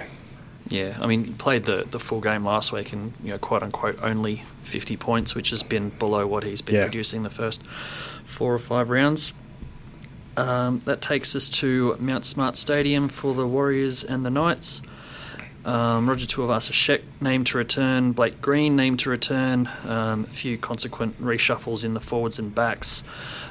[0.68, 3.62] Yeah, I mean, he played the, the full game last week and, you know, quote
[3.62, 6.82] unquote, only 50 points, which has been below what he's been Yeah.
[6.82, 7.62] producing the first
[8.24, 9.34] four or five rounds.
[10.36, 14.82] Um, that takes us to Mount Smart Stadium for the Warriors and the Knights.
[15.64, 21.20] Um, Roger Tuivasa-Sheck named to return, Blake Green named to return, um, a few consequent
[21.22, 23.02] reshuffles in the forwards and backs.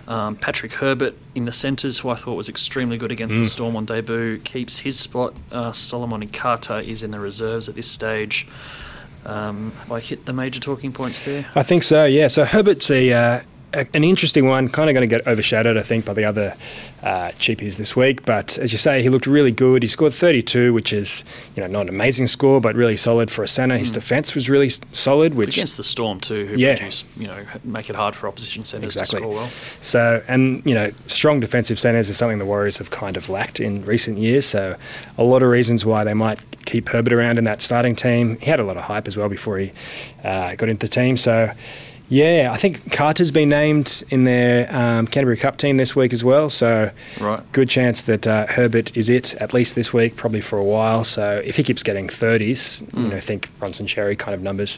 [0.07, 3.75] Um, Patrick Herbert in the centres, who I thought was extremely good against the Storm
[3.75, 5.33] on debut, keeps his spot.
[5.51, 8.47] Uh, Solomone Kata is in the reserves at this stage.
[9.25, 11.45] Um, have I hit the major talking points there?
[11.55, 12.05] I think so.
[12.05, 12.27] Yeah.
[12.27, 13.43] So Herbert's a, uh, a
[13.73, 14.69] an interesting one.
[14.69, 16.55] Kind of going to get overshadowed, I think, by the other
[17.01, 18.25] uh, cheapies this week.
[18.25, 19.83] But as you say, he looked really good.
[19.83, 21.23] He scored 32, which is
[21.55, 23.77] you know not an amazing score, but really solid for a centre.
[23.77, 26.75] His defence was really solid, which Against the Storm too, who Yeah.
[26.75, 29.19] produce, you know, make it hard for opposition centres Exactly.
[29.19, 29.49] to score well.
[29.81, 33.59] So, and you know, strong defensive centres is something the Warriors have kind of lacked
[33.59, 34.45] in recent years.
[34.45, 34.75] So,
[35.17, 38.37] a lot of reasons why they might keep Herbert around in that starting team.
[38.39, 39.71] He had a lot of hype as well before he
[40.23, 41.17] uh, got into the team.
[41.17, 41.51] So,
[42.09, 46.23] yeah, I think Kata's been named in their um, Canterbury Cup team this week as
[46.23, 46.49] well.
[46.49, 47.41] So, Right.
[47.53, 51.03] good chance that uh, Herbert is it at least this week, probably for a while.
[51.03, 54.77] So, if he keeps getting 30s, you know, think Bronson Xerri kind of numbers,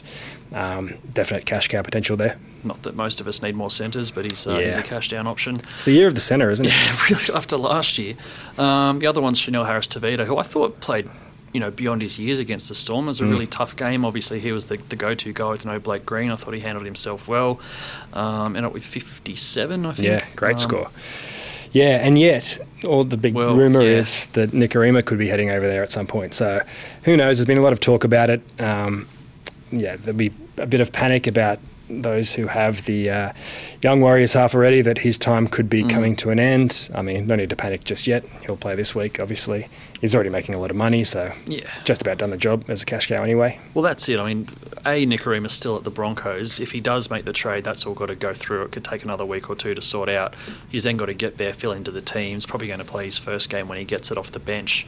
[0.54, 2.38] um, definite cash cow potential there.
[2.64, 5.26] Not that most of us need more centres, but he's, uh, he's a cash down
[5.26, 5.56] option.
[5.74, 6.72] It's the year of the centre, isn't it?
[6.72, 8.14] Yeah, really after last year.
[8.56, 11.10] Um, the other one's Chanel Harris Tavita, who I thought played,
[11.56, 13.06] you know, beyond his years against the Storm.
[13.06, 13.30] It was a Mm.
[13.30, 14.04] really tough game.
[14.04, 16.30] Obviously, he was the, the go-to guy with no Blake Green.
[16.30, 17.58] I thought he handled himself well.
[18.12, 20.06] Um, ended up with 57, I think.
[20.06, 20.88] Yeah, great Um, score.
[21.72, 23.98] Yeah, and yet all the big Well, rumor yeah.
[24.00, 26.34] is that Nikorima could be heading over there at some point.
[26.34, 26.60] So
[27.04, 27.38] who knows?
[27.38, 28.42] There's been a lot of talk about it.
[28.58, 29.06] Um,
[29.72, 33.32] yeah, there'll be a bit of panic about those who have the uh,
[33.82, 35.70] young Warriors half already that his time could Mm.
[35.70, 36.90] be coming to an end.
[36.94, 38.24] I mean, no need to panic just yet.
[38.44, 39.68] He'll play this week, obviously.
[40.00, 41.70] He's already making a lot of money, so Yeah.
[41.84, 43.58] just about done the job as a cash cow anyway.
[43.74, 44.18] Well, that's it.
[44.20, 44.48] I mean,
[44.84, 46.60] A, Nikorima's still at the Broncos.
[46.60, 48.62] If he does make the trade, that's all got to go through.
[48.64, 50.34] It could take another week or two to sort out.
[50.68, 52.34] He's then got to get there, fill into the team.
[52.34, 54.86] He's probably going to play his first game when he gets it off the bench,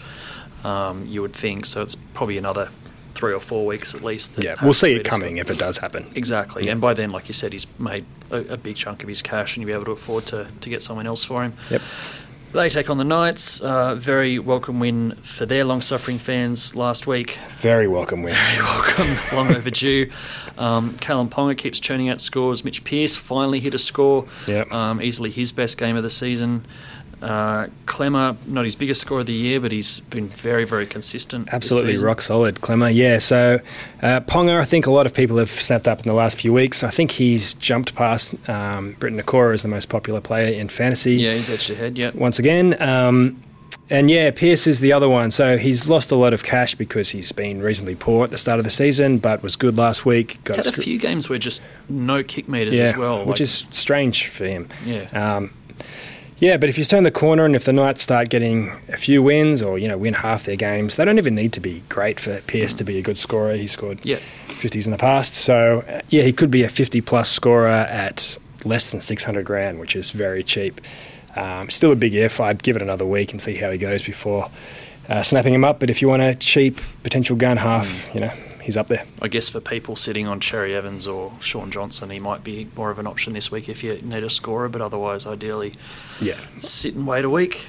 [0.64, 1.64] um, you would think.
[1.66, 2.68] So it's probably another
[3.14, 4.38] three or four weeks at least.
[4.38, 6.06] Yeah, we'll see it coming if it does happen.
[6.14, 6.68] Exactly.
[6.68, 9.56] And by then, like you said, he's made a, a big chunk of his cash
[9.56, 11.54] and you'll be able to afford to, to get someone else for him.
[11.70, 11.82] Yep.
[12.50, 13.60] They take on the Knights.
[13.60, 17.38] Uh, very welcome win for their long suffering fans last week.
[17.58, 18.34] Very welcome win.
[18.34, 20.10] Very welcome, long overdue.
[20.56, 22.64] Um, Kalyn Ponga keeps churning out scores.
[22.64, 24.26] Mitch Pearce finally hit a score.
[24.46, 24.72] Yep.
[24.72, 26.64] Um, easily his best game of the season.
[27.20, 31.48] Uh, Klemmer, not his biggest score of the year, but he's been very, very consistent.
[31.52, 32.94] Absolutely rock solid, Klemmer.
[32.94, 33.60] Yeah, so
[34.02, 36.52] uh, Ponga, I think a lot of people have snapped up in the last few
[36.52, 36.84] weeks.
[36.84, 41.14] I think he's jumped past um, Briton Nikora as the most popular player in fantasy
[41.16, 41.98] Yeah, he's edged ahead.
[41.98, 42.10] Yeah.
[42.14, 42.80] once again.
[42.80, 43.42] Um,
[43.90, 45.30] and yeah, Pearce is the other one.
[45.30, 48.58] So he's lost a lot of cash because he's been reasonably poor at the start
[48.60, 50.38] of the season, but was good last week.
[50.44, 53.20] Got Had a scr- few games where just no kick meters yeah, as well.
[53.20, 54.68] which like- is strange for him.
[54.84, 55.36] yeah.
[55.36, 55.50] Um,
[56.40, 59.22] yeah, but if you turn the corner and if the Knights start getting a few
[59.22, 62.20] wins or you know win half their games, they don't even need to be great
[62.20, 63.54] for Pearce to be a good scorer.
[63.54, 64.18] He scored Yeah.
[64.46, 68.38] 50s in the past, so uh, yeah, he could be a 50 plus scorer at
[68.64, 70.80] less than 600 grand, which is very cheap.
[71.36, 72.40] Um, still a big if.
[72.40, 74.50] I'd give it another week and see how he goes before
[75.08, 75.78] uh, snapping him up.
[75.78, 78.32] But if you want a cheap potential gun half, you know
[78.68, 79.06] he's up there.
[79.22, 82.90] I guess for people sitting on Cherry Evans or Shaun Johnson, he might be more
[82.90, 85.72] of an option this week if you need a scorer, but otherwise, ideally,
[86.20, 87.68] Yeah, sit and wait a week.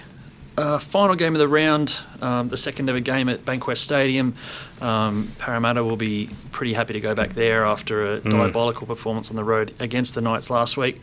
[0.58, 4.36] Uh, final game of the round, um, the second ever game at Bankwest Stadium.
[4.82, 9.38] Um, Parramatta will be pretty happy to go back there after a diabolical performance on
[9.38, 11.00] the road against the Knights last week.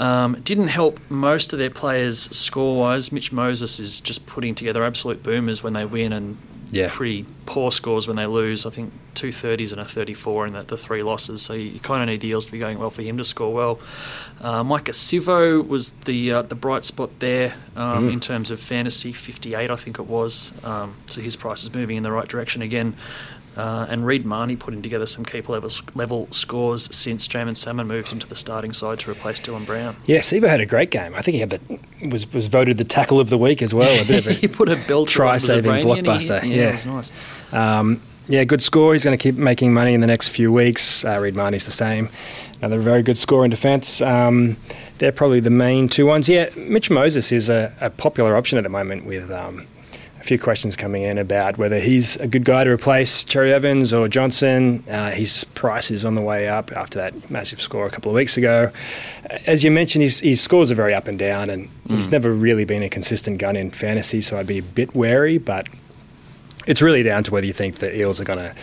[0.00, 3.12] Um, didn't help most of their players score wise.
[3.12, 6.38] Mitch Moses is just putting together absolute boomers when they win and
[6.70, 6.88] Yeah.
[6.90, 8.64] pretty poor scores when they lose.
[8.64, 11.42] I think two thirties and a 34 in the, the three losses.
[11.42, 13.52] So you, kind of need the Eels to be going well for him to score
[13.52, 13.80] well.
[14.40, 19.12] Uh, Maika Sivo was the uh, the bright spot there um, in terms of fantasy,
[19.12, 20.52] 58 I think it was.
[20.64, 22.96] Um, so his price is moving in the right direction again.
[23.56, 28.12] Uh, and Reed Mahoney putting together some keeper level, level scores since Jaeman Salmon moved
[28.12, 29.96] into the starting side to replace Dylan Brown.
[30.06, 30.20] yeah.
[30.20, 31.14] Sivo had a great game.
[31.14, 31.60] I think he had the
[32.10, 34.00] was was voted the tackle of the week as well.
[34.00, 36.68] A bit of a he put a belt try-saving blockbuster, Yeah, yeah.
[36.68, 37.12] it was nice.
[37.52, 38.92] Um, Yeah, good score.
[38.92, 41.04] He's going to keep making money in the next few weeks.
[41.04, 42.08] Uh, Reed Mahoney's the same.
[42.62, 44.00] Another very good score in defence.
[44.00, 44.56] Um,
[44.98, 46.28] they're probably the main two ones.
[46.28, 49.66] Yeah, Mitch Moses is a, a popular option at the moment with um,
[50.20, 53.92] a few questions coming in about whether he's a good guy to replace Cherry Evans
[53.92, 54.84] or Johnson.
[54.88, 58.16] Uh, his price is on the way up after that massive score a couple of
[58.16, 58.70] weeks ago.
[59.46, 61.94] As you mentioned, his, his scores are very up and down, and mm.
[61.94, 65.38] he's never really been a consistent gun in fantasy, so I'd be a bit wary,
[65.38, 65.68] but
[66.66, 68.54] it's really down to whether you think the Eels are going to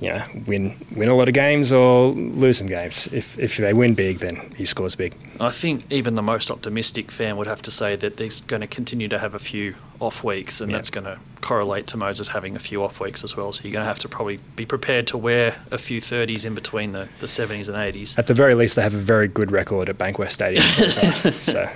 [0.00, 3.08] you know, win win a lot of games or lose some games.
[3.12, 5.14] If if they win big, then he scores big.
[5.40, 8.66] I think even the most optimistic fan would have to say that he's going to
[8.66, 12.56] continue to have a few off weeks, and that's going to correlate to Moses having
[12.56, 13.52] a few off weeks as well.
[13.52, 16.54] So you're going to have to probably be prepared to wear a few 30s in
[16.54, 18.18] between the, the 70s and 80s.
[18.18, 20.64] At the very least, they have a very good record at Bankwest Stadium.
[21.32, 21.70] so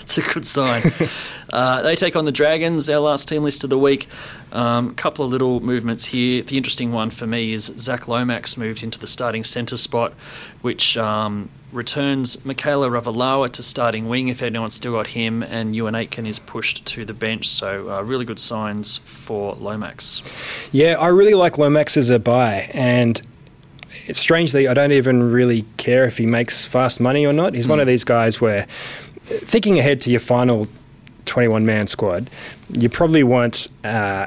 [0.00, 0.82] It's a good sign.
[1.52, 4.08] uh, they take on the Dragons, our last team list of the week.
[4.50, 6.42] A um, couple of little movements here.
[6.42, 10.12] The interesting one for me is Zach Lomax moved into the starting centre spot,
[10.60, 15.96] which um, returns Mikaele Ravalawa to starting wing if anyone's still got him, and Euan
[15.96, 17.48] Aitken is pushed to the bench.
[17.48, 20.22] So, uh, really good signs for Lomax.
[20.70, 23.20] Yeah, I really like Lomax as a buy, and
[24.06, 27.54] it's strangely, I don't even really care if he makes fast money or not.
[27.54, 27.70] He's mm.
[27.70, 28.66] one of these guys where
[29.40, 30.68] thinking ahead to your final
[31.26, 32.28] 21 man squad,
[32.70, 33.68] you probably want.
[33.84, 34.26] Uh,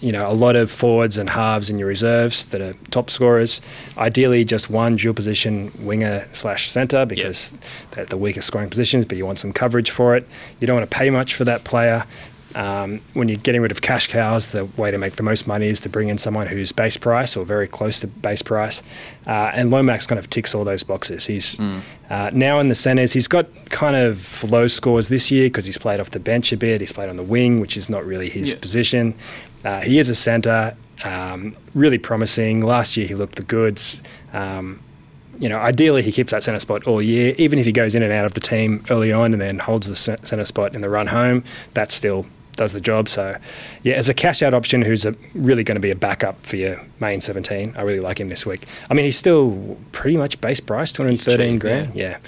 [0.00, 3.62] you know, a lot of forwards and halves in your reserves that are top scorers.
[3.96, 7.62] Ideally, just one dual position winger slash centre because yep.
[7.92, 10.28] they're the weakest scoring positions, but you want some coverage for it.
[10.60, 12.04] You don't want to pay much for that player.
[12.56, 15.66] Um, when you're getting rid of cash cows, the way to make the most money
[15.66, 18.82] is to bring in someone who's base price or very close to base price.
[19.26, 21.26] Uh, and Lomax kind of ticks all those boxes.
[21.26, 21.82] He's mm.
[22.08, 23.12] uh, now in the centres.
[23.12, 26.56] He's got kind of low scores this year because he's played off the bench a
[26.56, 26.80] bit.
[26.80, 28.58] He's played on the wing, which is not really his yeah.
[28.58, 29.14] position.
[29.62, 32.62] Uh, he is a centre, um, really promising.
[32.62, 34.00] Last year he looked the goods.
[34.32, 34.80] Um,
[35.38, 37.34] you know, ideally he keeps that centre spot all year.
[37.36, 39.86] Even if he goes in and out of the team early on and then holds
[39.86, 42.24] the centre spot in the run home, that's still
[42.56, 43.08] does the job.
[43.08, 43.36] So,
[43.82, 46.56] yeah, as a cash out option who's a, really going to be a backup for
[46.56, 48.66] your main 17, I really like him this week.
[48.90, 51.94] I mean, he's still pretty much base price, 213 cheap, grand.
[51.94, 52.10] Yeah.
[52.10, 52.18] yeah.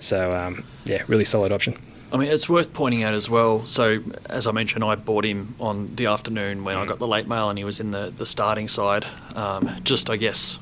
[0.00, 1.78] So, um, yeah, really solid option.
[2.12, 3.64] I mean, it's worth pointing out as well.
[3.64, 6.80] So, as I mentioned, I bought him on the afternoon when mm.
[6.80, 9.06] I got the late mail and he was in the, the starting side.
[9.34, 10.58] Um, just, I guess,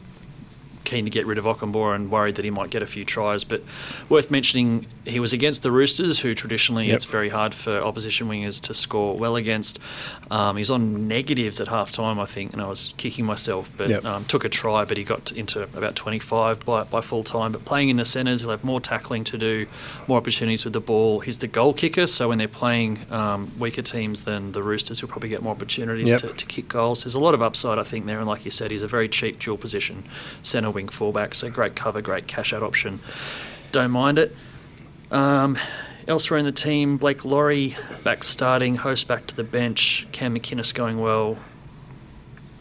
[0.85, 3.45] keen to get rid of Okunbor and worried that he might get a few tries.
[3.45, 3.62] But
[4.09, 6.97] worth mentioning, he was against the Roosters, who traditionally yep.
[6.97, 9.79] it's very hard for opposition wingers to score well against.
[10.31, 13.88] Um, he's on negatives at half time, I think, and I was kicking myself, but
[13.88, 14.05] yep.
[14.05, 17.53] um, took a try, but he got into about 25 by, by full time.
[17.53, 19.66] But playing in the centres, he'll have more tackling to do,
[20.07, 21.21] more opportunities with the ball.
[21.21, 25.09] He's the goal kicker, so when they're playing um, weaker teams than the Roosters, he'll
[25.09, 26.21] probably get more opportunities yep.
[26.21, 27.05] to, to kick goals.
[27.05, 29.09] There's a lot of upside, I think, there, and like you said, he's a very
[29.09, 30.05] cheap dual position
[30.43, 33.01] centre wing fullback, so great cover, great cash out option.
[33.71, 34.35] Don't mind it.
[35.11, 35.59] Um,
[36.09, 40.73] elsewhere in the team, Blake Lawrie back starting, host back to the bench, Cam McInnes
[40.73, 41.37] going well.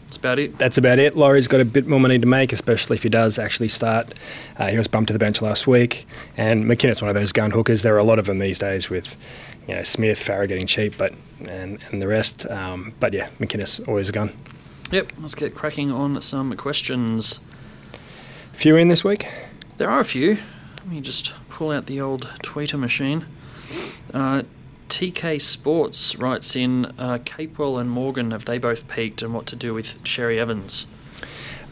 [0.04, 0.58] That's about it.
[0.58, 1.16] That's about it.
[1.16, 4.12] Lawrie's got a bit more money to make, especially if he does actually start.
[4.58, 6.06] Uh, he was bumped to the bench last week,
[6.36, 7.82] and McInnes one of those gun hookers.
[7.82, 9.16] There are a lot of them these days with,
[9.66, 11.14] you know, Smith, Farah getting cheap, but
[11.46, 12.50] and and the rest.
[12.50, 14.32] Um, but yeah, McInnes always a gun.
[14.90, 15.12] Yep.
[15.20, 17.38] Let's get cracking on some questions.
[18.60, 19.26] Few in this week.
[19.78, 20.36] There are a few.
[20.76, 23.24] Let me just pull out the old tweeter machine.
[24.12, 24.42] Uh,
[24.90, 29.56] TK Sports writes in uh, Capewell and Morgan, have they both peaked and what to
[29.56, 30.84] do with Cherry Evans?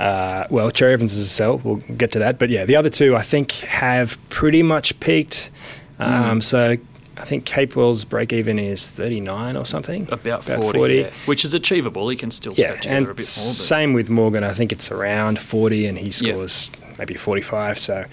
[0.00, 1.58] Uh, well, Cherry Evans is a sell.
[1.58, 2.38] We'll get to that.
[2.38, 5.50] But yeah, the other two I think have pretty much peaked.
[5.98, 6.42] Um, mm.
[6.42, 6.78] So
[7.18, 10.04] I think Capewell's break even is 39 or something.
[10.10, 10.94] About, about 40, 40.
[10.94, 11.10] Yeah.
[11.26, 12.08] which is achievable.
[12.08, 13.48] He can still yeah, and a bit more.
[13.48, 13.56] But.
[13.56, 14.44] Same with Morgan.
[14.44, 17.78] I think it's around 40 and he scores maybe 45.
[17.78, 18.04] So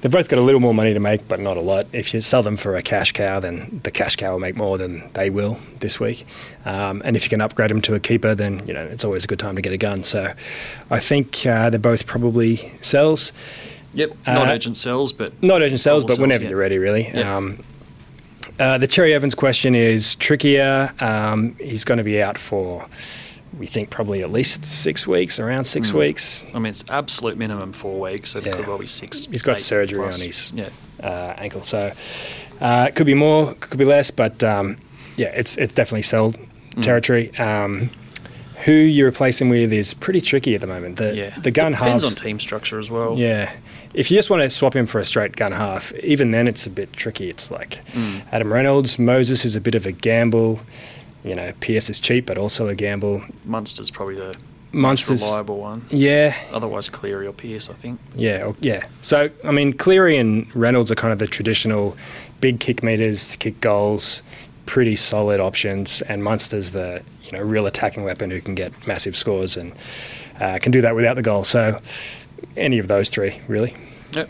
[0.00, 1.86] they've both got a little more money to make, but not a lot.
[1.92, 4.78] If you sell them for a cash cow, then the cash cow will make more
[4.78, 6.26] than they will this week.
[6.64, 9.24] Um, and if you can upgrade them to a keeper, then you know it's always
[9.24, 10.04] a good time to get a gun.
[10.04, 10.32] So
[10.90, 13.32] I think uh, they're both probably sells.
[13.94, 16.50] Yep, not uh, urgent sells, but not urgent sells, but whenever yeah.
[16.50, 17.08] you're ready, really.
[17.12, 17.62] Um,
[18.58, 20.92] uh, the Cherry Evans question is trickier.
[21.00, 22.86] Um, he's going to be out for
[23.58, 25.98] we think probably at least six weeks, around six mm.
[25.98, 26.44] weeks.
[26.54, 28.34] I mean, it's absolute minimum four weeks.
[28.34, 28.52] It yeah.
[28.52, 29.26] could well be six.
[29.26, 30.14] He's got surgery plus.
[30.14, 30.68] on his yeah.
[31.02, 31.92] uh, ankle, so
[32.60, 34.78] uh, it could be more, could be less, but um,
[35.16, 36.82] yeah, it's it's definitely sell mm.
[36.82, 37.36] territory.
[37.38, 37.90] Um,
[38.64, 40.96] who you replace him with is pretty tricky at the moment.
[40.96, 41.38] The yeah.
[41.38, 43.18] the gun half depends halves, on team structure as well.
[43.18, 43.52] Yeah.
[43.94, 46.66] If you just want to swap him for a straight gun half, even then it's
[46.66, 47.28] a bit tricky.
[47.28, 48.22] It's like mm.
[48.32, 50.60] Adam Reynolds, Moses is a bit of a gamble
[51.24, 53.22] you know, Pearce is cheap, but also a gamble.
[53.44, 54.34] Munster's probably the
[54.72, 55.84] Munster's reliable one.
[55.90, 58.00] Yeah, Otherwise, Cleary or Pearce, I think.
[58.14, 58.84] yeah, or- yeah.
[59.02, 61.96] So I mean, Cleary and Reynolds are kind of the traditional
[62.40, 64.22] big kick meters, kick goals,
[64.66, 69.16] pretty solid options, and Munster's the you know real attacking weapon who can get massive
[69.16, 69.72] scores and
[70.40, 71.44] uh, can do that without the goal.
[71.44, 71.80] So
[72.56, 73.76] any of those three, really.
[74.14, 74.28] Yep.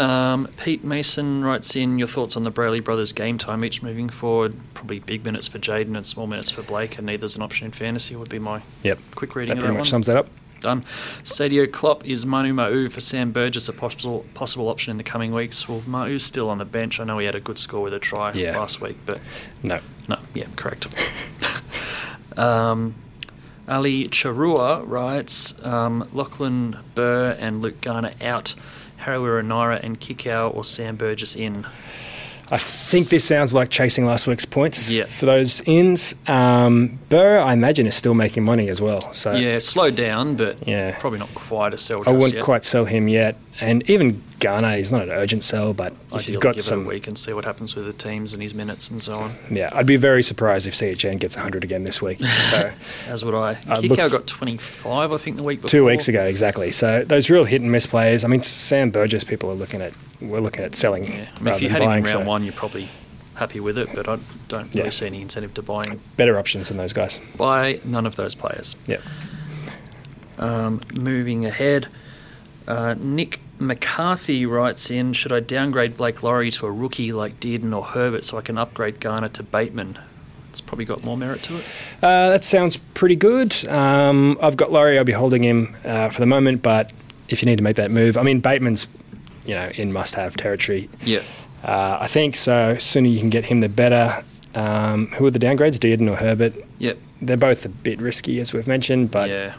[0.00, 4.08] Um, Pete Mason writes in your thoughts on the Brailey brothers game time each moving
[4.08, 4.54] forward.
[4.72, 7.72] Probably big minutes for Jayden and small minutes for Blake, and neither's an option in
[7.72, 8.16] fantasy.
[8.16, 8.98] Would be my Yep.
[9.14, 9.90] quick reading That of pretty that much one.
[10.02, 10.28] sums that up.
[10.62, 10.84] Done.
[11.24, 15.32] Stadio Klopp is Manu Ma'u for Sam Burgess a possible possible option in the coming
[15.32, 15.68] weeks.
[15.68, 16.98] Well, Ma'u's still on the bench.
[17.00, 18.58] I know he had a good score with a try Yeah.
[18.58, 19.20] last week, but
[19.62, 19.80] No.
[20.08, 20.86] no, yeah, correct.
[22.36, 22.94] um,
[23.68, 28.54] Ali Charua writes um, Lachlan Burr and Luke Garner out.
[29.00, 31.66] Harry Naira and Kickow or Sam Burgess in.
[32.52, 35.04] I think this sounds like chasing last week's points Yeah.
[35.04, 36.16] for those ins.
[36.26, 39.00] Um, Burr, I imagine, is still making money as well.
[39.12, 40.96] So Yeah, slowed down, but Yeah.
[40.98, 42.02] probably not quite a sell.
[42.06, 42.42] I wouldn't yet.
[42.42, 43.36] quite sell him yet.
[43.60, 46.84] And even Garner, he's not an urgent sell, but if you've got give some, it
[46.86, 49.34] a week and see what happens with the teams and his minutes and so on.
[49.50, 52.20] yeah, I'd be very surprised if CHN gets 100 again this week.
[52.50, 52.72] So
[53.06, 53.58] As would I.
[53.68, 55.68] Uh, look- got 25, I think, the week before.
[55.68, 56.72] two weeks ago, exactly.
[56.72, 58.24] So those real hit and miss players.
[58.24, 59.92] I mean, Sam Burgess, people are looking at.
[60.22, 61.04] We're looking at selling.
[61.04, 61.28] Yeah.
[61.36, 62.88] I mean, if you had him in buying, round so one, you're probably
[63.34, 64.18] happy with it, but I
[64.48, 64.90] don't really Yeah.
[64.90, 67.20] see any incentive to buying better options than those guys.
[67.36, 68.74] Buy none of those players.
[68.86, 68.98] Yeah.
[70.38, 71.88] Um, moving ahead,
[72.66, 77.76] uh, Nick McCarthy writes in Should I downgrade Blake Lawrie to a rookie like Dearden
[77.76, 79.98] or Herbert so I can upgrade Garner to Bateman?
[80.48, 81.64] It's probably got more merit to it.
[82.02, 83.54] Uh, that sounds pretty good.
[83.68, 84.98] Um, I've got Lawrie.
[84.98, 86.90] I'll be holding him uh, for the moment, but
[87.28, 88.88] if you need to make that move, I mean, Bateman's,
[89.44, 90.88] you know, in must-have territory.
[91.04, 91.22] Yeah.
[91.62, 92.78] Uh, I think so.
[92.78, 94.24] Sooner you can get him, the better.
[94.54, 96.54] Um, who are the downgrades, Dearden or Herbert?
[96.78, 96.98] Yep.
[97.22, 99.54] They're both a bit risky, as we've mentioned, but yeah.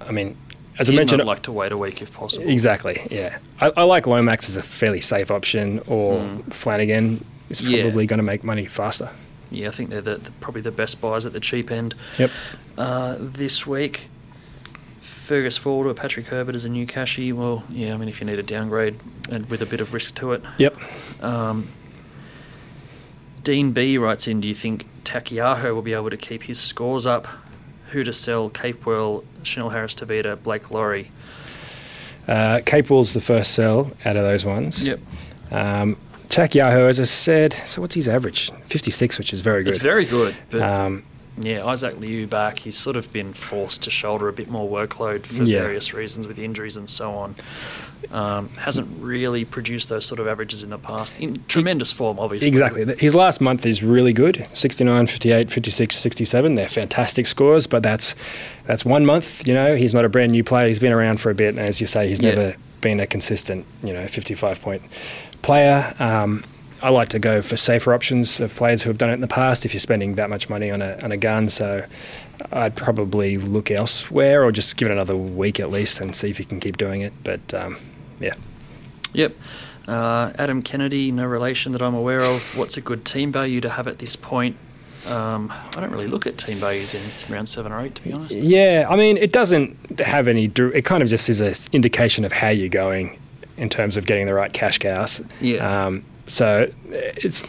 [0.00, 0.36] I mean,
[0.78, 2.48] as I mentioned, I'd like to wait a week if possible.
[2.48, 3.38] exactly, yeah.
[3.60, 6.52] I, I like Lomax as a fairly safe option, or Mm.
[6.52, 7.82] Flanagan is Yeah.
[7.82, 9.10] probably going to make money faster.
[9.50, 11.94] Yeah, I think they're the, the, probably the best buys at the cheap end.
[12.18, 12.30] Yep.
[12.78, 14.08] Uh, this week,
[15.02, 17.32] Fergus Ford or Patrick Herbert as a new cashy.
[17.32, 18.96] Well, yeah, I mean, if you need a downgrade
[19.30, 20.42] and with a bit of risk to it.
[20.58, 20.76] Yep.
[21.22, 21.68] Um,
[23.42, 27.06] Dean B writes in Do you think Takiaho will be able to keep his scores
[27.06, 27.26] up?
[27.92, 28.50] Who to sell?
[28.50, 31.10] Capewell, Chanel Harris Tavita, Blake Lawrie.
[32.26, 34.86] Uh, Capewell's the first sell out of those ones.
[34.86, 35.00] Yep.
[35.50, 35.96] Um,
[36.28, 38.50] Jack Yahoo, as I said, so what's his average?
[38.68, 39.74] 56, which is very good.
[39.74, 40.34] It's very good.
[40.50, 41.02] But Um,
[41.38, 42.60] yeah, Isaac Liu back.
[42.60, 45.60] He's sort of been forced to shoulder a bit more workload for Yeah.
[45.60, 47.34] various reasons with injuries and so on.
[48.10, 51.14] Um, hasn't really produced those sort of averages in the past.
[51.18, 52.48] In tremendous form, obviously.
[52.48, 52.84] exactly.
[52.96, 56.54] His last month is really good 69, 58, 56, 67.
[56.54, 58.14] They're fantastic scores, but that's
[58.66, 59.46] that's one month.
[59.46, 60.68] You know, he's not a brand new player.
[60.68, 61.50] He's been around for a bit.
[61.50, 62.30] And as you say, he's Yeah.
[62.34, 64.82] never been a consistent, you know, 55 point
[65.42, 65.94] player.
[65.98, 66.44] Um,
[66.82, 69.28] I like to go for safer options of players who have done it in the
[69.28, 71.48] past if you're spending that much money on a, on a gun.
[71.48, 71.84] So
[72.50, 76.38] I'd probably look elsewhere or just give it another week at least and see if
[76.38, 77.12] he can keep doing it.
[77.22, 77.76] But um,
[78.20, 78.34] yeah.
[79.12, 79.34] Yep.
[79.86, 82.56] Uh, Adam Kennedy, no relation that I'm aware of.
[82.56, 84.56] What's a good team value to have at this point?
[85.06, 88.12] Um, I don't really look at team values in round seven or eight, to be
[88.12, 88.34] honest.
[88.34, 90.44] Yeah, I mean, it doesn't have any.
[90.44, 93.18] It kind of just is an indication of how you're going
[93.56, 95.20] in terms of getting the right cash cows.
[95.40, 95.86] Yeah.
[95.86, 97.42] Um, so it's.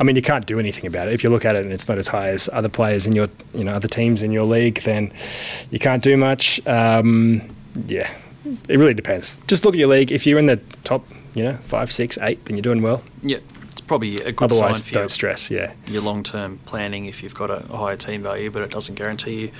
[0.00, 1.14] I mean, you can't do anything about it.
[1.14, 3.28] If you look at it and it's not as high as other players in your,
[3.54, 5.12] you know, other teams in your league, then
[5.70, 6.66] you can't do much.
[6.66, 7.42] Um,
[7.86, 8.10] yeah,
[8.44, 9.38] it really depends.
[9.46, 10.12] Just look at your league.
[10.12, 13.02] If you're in the top, you know, five, six, eight, then you're doing well.
[13.22, 13.38] Yeah,
[13.70, 15.50] It's probably a good Otherwise, sign for don't your, stress.
[15.50, 15.72] Yeah.
[15.86, 19.50] your long-term planning if you've got a, higher team value, but it doesn't guarantee you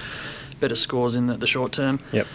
[0.60, 2.00] better scores in the, the short term.
[2.12, 2.26] Yep.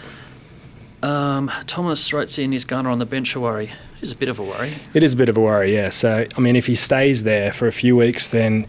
[1.02, 3.72] Um, Thomas writes in, is Garner on the bench a worry?
[4.02, 4.74] It's a bit of a worry.
[4.94, 5.90] It is a bit of a worry, yeah.
[5.90, 8.66] So, I mean, if he stays there for a few weeks, then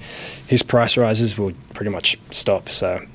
[0.48, 2.70] his price rises will pretty much stop.
[2.70, 3.06] So,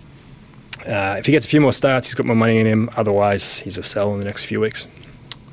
[0.86, 2.88] uh, if he gets a few more starts, he's got more money in him.
[2.96, 4.86] Otherwise, he's a sell in the next few weeks.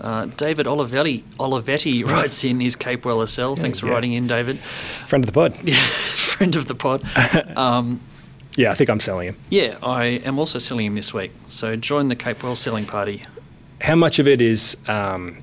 [0.02, 3.56] Uh, David Olivetti, Olivetti writes in, is Capewell a sell?
[3.56, 3.94] Thanks for Yeah.
[3.94, 4.60] writing in, David.
[4.60, 5.56] Friend of the pod.
[5.64, 5.76] Yeah,
[6.14, 7.04] Friend of the pod.
[7.58, 8.02] Um,
[8.56, 9.38] Yeah, I think I'm selling him.
[9.50, 11.32] Yeah, I am also selling him this week.
[11.48, 13.24] So join the Capewell selling party.
[13.82, 15.42] How much of it is, um,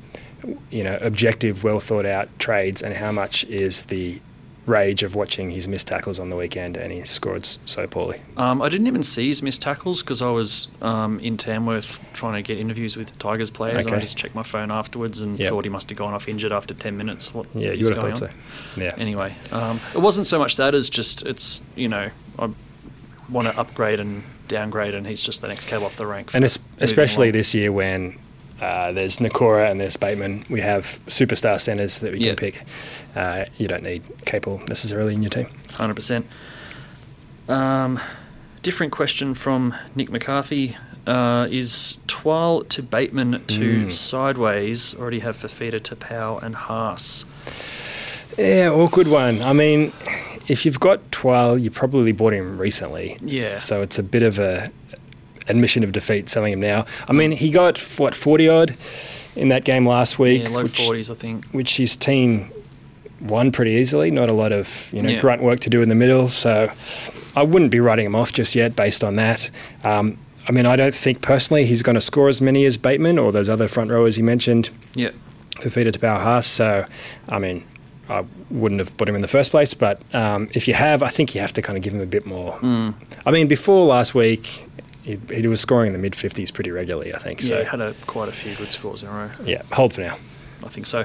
[0.71, 4.21] you know, objective, well thought out trades, and how much is the
[4.71, 8.23] rage of watching his missed tackles on the weekend and he scored so poorly?
[8.37, 12.35] Um, I didn't even see his missed tackles because I was um, in Tamworth trying
[12.35, 13.85] to get interviews with Tigers players.
[13.87, 15.51] And I just checked my phone afterwards and Yep.
[15.51, 17.35] thought he must have gone off injured after 10 minutes.
[17.35, 18.31] What Yeah, you would have thought on?
[18.77, 18.83] so.
[18.83, 18.95] Yeah.
[18.97, 22.49] Anyway, um, it wasn't so much that as just it's, you know, I
[23.29, 26.31] want to upgrade and downgrade and he's just the next cab off the rank.
[26.35, 28.19] And es- especially this year when
[28.61, 32.29] uh, there's Nikora and there's Bateman, we have superstar centres that we Yeah.
[32.29, 32.63] can pick.
[33.17, 35.47] Uh, you don't need Capel necessarily in your team.
[35.75, 36.27] Hundred percent.
[37.49, 38.01] Um,
[38.63, 40.77] different question from Nick McCarthy.
[41.07, 43.93] Uh, is Twal to Bateman to Mm.
[43.93, 47.25] sideways already have Fifita to Powell and Haas?
[48.39, 49.43] Yeah, awkward one.
[49.43, 49.93] I mean,
[50.47, 53.17] if you've got Twal, you probably bought him recently.
[53.23, 53.59] Yeah.
[53.59, 54.71] So it's a bit of a
[55.49, 56.87] admission of defeat selling him now.
[57.09, 58.75] I mean, he got what forty odd
[59.37, 61.47] in that game last week, Yeah, low which, forties, I think.
[61.53, 62.51] which his team
[63.21, 64.11] won pretty easily.
[64.11, 65.21] Not a lot of you know Yeah.
[65.21, 66.29] grunt work to do in the middle.
[66.29, 66.71] So
[67.37, 69.51] I wouldn't be writing him off just yet based on that.
[69.85, 70.19] Um,
[70.49, 73.31] I mean, I don't think personally he's going to score as many as Bateman or
[73.31, 74.71] those other front rowers he mentioned.
[74.95, 75.11] Yeah.
[75.57, 76.47] Fifita to Haas.
[76.47, 76.87] So,
[77.29, 77.65] I mean,
[78.09, 79.75] I wouldn't have put him in the first place.
[79.75, 82.07] But um, if you have, I think you have to kind of give him a
[82.07, 82.55] bit more.
[82.61, 82.95] Mm.
[83.27, 84.65] I mean, before last week,
[85.03, 87.43] he, he was scoring in the mid 50s pretty regularly, I think.
[87.43, 89.31] Yeah, So, had a, quite a few good scores in a row.
[89.45, 90.17] yeah, hold for now.
[90.65, 91.05] I think so.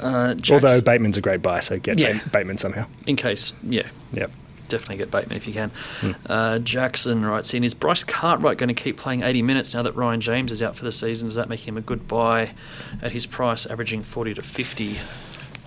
[0.00, 2.18] Uh, Although Bateman's a great buy, so get Yeah.
[2.32, 2.86] Bateman somehow.
[3.06, 4.30] in case, yeah, Yep.
[4.68, 5.70] definitely get Bateman if you can.
[6.00, 6.10] Hmm.
[6.26, 9.94] Uh, Jackson writes in: Is Bryce Cartwright going to keep playing 80 minutes now that
[9.94, 11.28] Ryan James is out for the season?
[11.28, 12.50] Does that make him a good buy
[13.00, 14.98] at his price, averaging 40 to 50?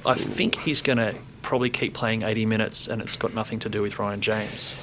[0.05, 3.69] I think he's going to probably keep playing 80 minutes, and it's got nothing to
[3.69, 4.75] do with Ryan James.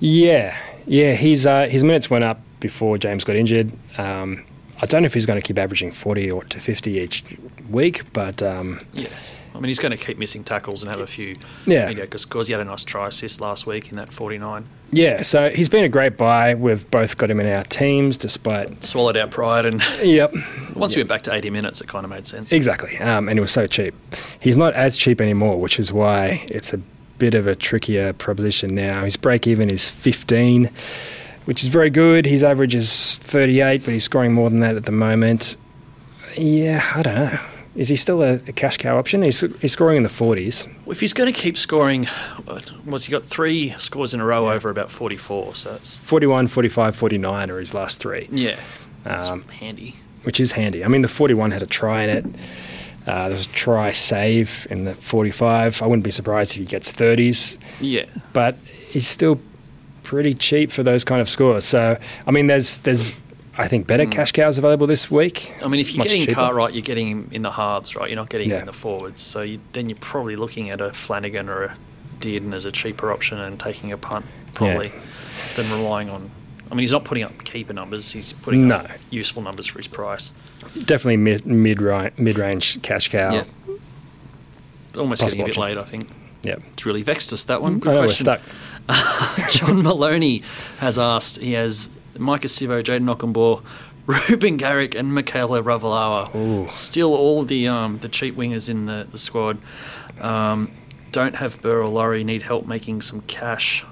[0.00, 1.12] Yeah, yeah.
[1.14, 3.72] His uh, his minutes went up before James got injured.
[3.98, 4.44] Um,
[4.82, 7.22] I don't know if he's going to keep averaging 40 or to 50 each
[7.68, 9.08] week, but um, Yeah.
[9.52, 11.34] I mean, he's going to keep missing tackles and have a few
[11.66, 11.92] Yeah.
[11.92, 14.64] because he had a nice try assist last week in that 49.
[14.90, 15.20] yeah.
[15.22, 16.54] So he's been a great buy.
[16.54, 18.82] We've both got him in our teams, despite.
[18.84, 20.32] Swallowed our pride, and Yep.
[20.76, 22.50] once we went back to 80 minutes, it kind of made sense.
[22.52, 23.92] Exactly, um, and he was so cheap.
[24.38, 26.80] He's not as cheap anymore, which is why it's a
[27.20, 29.04] bit of a trickier proposition now.
[29.04, 30.70] His break even is 15,
[31.44, 32.24] which is very good.
[32.26, 35.56] His average is 38, but he's scoring more than that at the moment.
[36.36, 37.38] Yeah, I don't know.
[37.76, 39.22] Is he still a, a cash cow option?
[39.22, 40.68] He's, he's scoring in the 40s.
[40.88, 42.06] If he's going to keep scoring,
[42.46, 43.24] what- what's he got?
[43.24, 47.72] Three scores in a row over about 44, so it's 41, 45, 49 are his
[47.74, 48.56] last three, yeah,
[49.06, 49.94] Um, handy.
[50.24, 50.84] which is handy.
[50.84, 52.24] I mean, the 41 had a try in it.
[53.06, 55.82] Uh, there was a try save in the 45.
[55.82, 57.56] I wouldn't be surprised if he gets 30s.
[57.80, 58.56] Yeah, but
[58.88, 59.40] he's still
[60.02, 61.64] pretty cheap for those kind of scores.
[61.64, 63.12] So, I mean, there's there's
[63.56, 65.52] I think better cash cows available this week.
[65.64, 66.34] I mean, if you're getting cheaper.
[66.34, 68.08] Cartwright, you're getting him in the halves, right?
[68.08, 68.60] You're not getting him Yeah.
[68.60, 69.22] in the forwards.
[69.22, 71.76] So you, then you're probably looking at a Flanagan or a
[72.20, 74.92] Dearden as a cheaper option and taking a punt, probably,
[75.56, 76.30] than relying on.
[76.70, 78.12] I mean, he's not putting up keeper numbers.
[78.12, 78.76] He's putting No.
[78.76, 80.30] up useful numbers for his price.
[80.74, 81.80] Definitely mid mid
[82.18, 83.32] mid range cash cow.
[83.32, 83.44] Yeah.
[84.96, 85.62] Almost getting a bit option.
[85.62, 86.08] late, I think.
[86.42, 87.78] Yeah, It's really vexed us that one.
[87.78, 88.26] Good know question.
[88.26, 89.50] we're stuck.
[89.52, 90.42] John Maloney
[90.78, 91.38] has asked.
[91.38, 93.62] He has Maika Sivo, Jayden Okunbor,
[94.30, 96.34] Ruben Garrick, and Mikaele Ravalawa.
[96.34, 96.66] Ooh.
[96.68, 99.58] Still, all the um, the cheap wingers in the the squad.
[100.20, 100.72] Um,
[101.12, 102.24] don't have Burr or Lawrie.
[102.24, 103.84] Need help making some cash.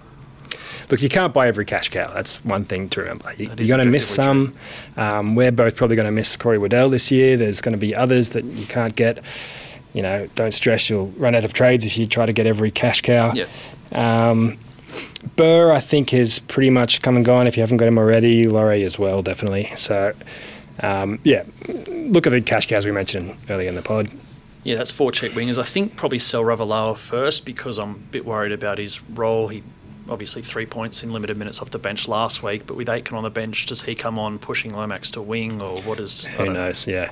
[0.91, 2.13] Look, you can't buy every cash cow.
[2.13, 3.33] That's one thing to remember.
[3.35, 4.55] You, you're going to miss some.
[4.97, 7.37] Um, we're both probably going to miss Corey Waddell this year.
[7.37, 9.23] There's going to be others that you can't get.
[9.93, 10.89] You know, don't stress.
[10.89, 13.35] You'll run out of trades if you try to get every cash cow.
[13.35, 13.47] Yeah.
[13.93, 14.59] Um,
[15.37, 18.45] Burr, I think, is pretty much come and gone if you haven't got him already.
[18.45, 19.71] Lawrie as well, definitely.
[19.77, 20.15] So,
[20.83, 21.45] um, yeah,
[21.89, 24.09] look at the cash cows we mentioned earlier in the pod.
[24.65, 25.59] Yeah, that's four cheap wingers.
[25.59, 29.49] I think probably sell Ravalawa first because I'm a bit worried about his role.
[29.49, 29.63] He
[30.11, 33.23] obviously three points in limited minutes off the bench last week, but with Aitken on
[33.23, 36.25] the bench, does he come on pushing Lomax to wing or what is?
[36.27, 36.87] Who knows?
[36.87, 37.11] Yeah.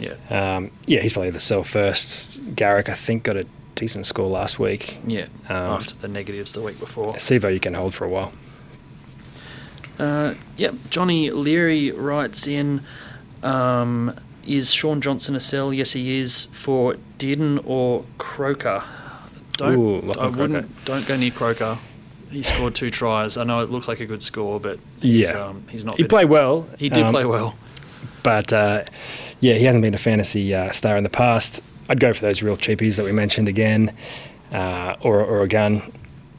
[0.00, 2.40] Yeah, Um, yeah, he's probably the sell first.
[2.54, 4.98] Garrick, I think, got a decent score last week.
[5.06, 5.26] yeah.
[5.48, 7.14] Um, after the negatives the week before.
[7.14, 8.32] Sivo, you can hold for a while.
[9.98, 12.82] Uh, yep, Johnny Leary writes in.
[13.42, 15.72] Um, is Shaun Johnson a sell?
[15.72, 18.82] Yes, he is for Dearden or Croker.
[19.56, 20.68] Don't Ooh, I wouldn't Croker.
[20.84, 21.78] don't go near Croker.
[22.34, 23.36] He scored two tries.
[23.36, 25.38] I know it looks like a good score, but he's, Yeah.
[25.40, 25.96] um, he's not.
[25.96, 26.66] He played well.
[26.78, 27.54] He did um, play well.
[28.24, 28.82] But uh,
[29.38, 31.60] yeah, he hasn't been a fantasy uh, star in the past.
[31.88, 33.92] I'd go for those real cheapies that we mentioned again,
[34.52, 35.82] uh, or, or a gun.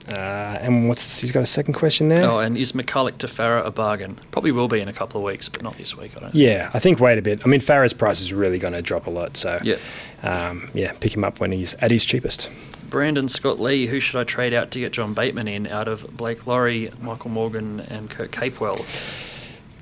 [0.08, 2.24] Uh, and what's he's got a second question there?
[2.30, 4.20] Oh, and is McCulloch to Farah a bargain?
[4.32, 6.12] Probably will be in a couple of weeks, but not this week.
[6.16, 6.36] I don't.
[6.36, 7.41] Yeah, I think wait a bit.
[7.43, 9.36] I mean, Farah's price is really going to drop a lot.
[9.36, 9.78] So Yeah.
[10.22, 12.49] um, yeah, pick him up when he's at his cheapest.
[12.89, 16.16] Brandon Scott Lee, who should I trade out to get John Bateman in out of
[16.16, 18.82] Blake Lawrie, Michael Morgan, and Kurt Capewell?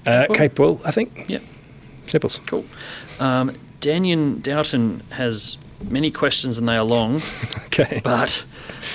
[0.08, 1.26] Uh, Well- Cape I think.
[1.28, 1.40] Yeah.
[2.08, 2.40] Simples.
[2.46, 2.66] Cool.
[3.20, 5.58] Um, Daniel Doughton has
[5.90, 7.22] many questions and they are long.
[7.74, 8.02] Okay.
[8.04, 8.44] But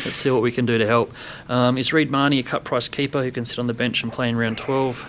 [0.05, 1.13] let's see what we can do to help.
[1.49, 4.13] Um, is Reed Mahoney a cut price keeper who can sit on the bench and
[4.13, 5.07] play in round 12?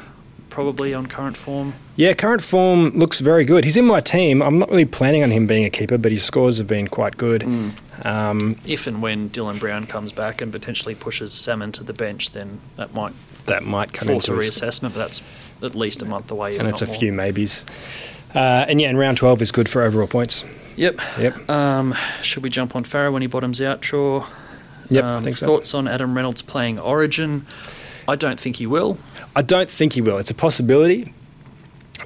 [0.49, 1.73] Probably on current form.
[1.95, 3.63] Yeah, current form looks very good.
[3.63, 4.41] He's in my team.
[4.41, 7.17] I'm not really planning on him being a keeper, but his scores have been quite
[7.17, 7.43] good.
[8.03, 12.31] Um, If and when Dylan Brown comes back and potentially pushes Salmon to the bench,
[12.31, 13.13] then that might
[13.45, 15.21] that might come force into his, reassessment, but that's
[15.61, 16.57] at least a month away.
[16.57, 16.95] and it's a more.
[16.95, 17.63] few maybes.
[18.35, 20.45] Uh, and yeah, and round 12 is good for overall points.
[20.77, 20.99] Yep.
[21.19, 21.49] Yep.
[21.49, 23.83] Um, should we jump on Farrow when he bottoms out?
[23.83, 24.25] Sure.
[24.89, 25.45] Yep, I Um, so.
[25.45, 27.45] thoughts on Adam Reynolds playing Origin?
[28.07, 28.97] I don't think he will.
[29.35, 30.17] I don't think he will.
[30.17, 31.13] It's a possibility.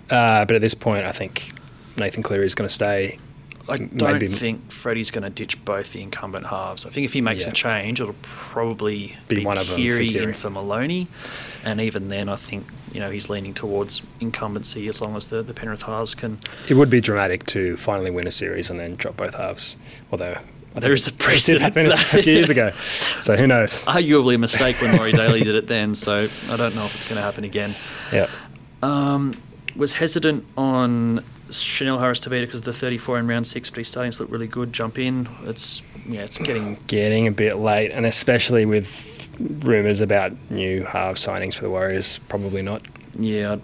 [0.09, 1.53] Uh, but at this point, I think
[1.97, 3.19] Nathan Cleary is going to stay.
[3.69, 6.85] I don't maybe- think Freddie's going to ditch both the incumbent halves.
[6.85, 7.51] I think if he makes Yeah.
[7.51, 11.07] a change, it'll probably Be be, one of them for Keary in for Maloney,
[11.63, 15.41] and even then, I think you know he's leaning towards incumbency as long as the,
[15.41, 16.39] the Penrith halves can.
[16.67, 19.77] It would be dramatic to finally win a series and then drop both halves.
[20.11, 20.39] Although
[20.81, 22.23] There think a precedent happen for a that.
[22.23, 22.71] few years ago.
[23.19, 23.83] So who knows?
[23.85, 27.03] Arguably a mistake when Laurie Daley did it then, so I don't know if it's
[27.03, 27.75] going to happen again.
[28.11, 28.27] Yeah.
[28.81, 29.33] Um,
[29.75, 33.87] was hesitant on Chanel Harris Tavita because of the 34 in round six, but he's
[33.87, 34.73] starting to look really good.
[34.73, 35.27] Jump in.
[35.45, 41.15] It's yeah, it's getting Getting a bit late, and especially with rumours about new half
[41.15, 42.81] signings for the Warriors, probably not.
[43.17, 43.53] yeah.
[43.53, 43.61] I'd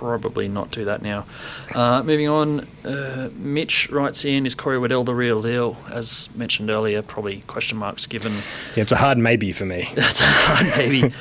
[0.00, 1.26] probably not do that now.
[1.74, 5.76] Uh, moving on, uh, Mitch writes in: Is Corey Waddell the real deal?
[5.90, 8.32] As mentioned earlier, probably question marks given.
[8.74, 9.90] Yeah, it's a hard maybe for me.
[9.94, 11.12] That's a hard maybe.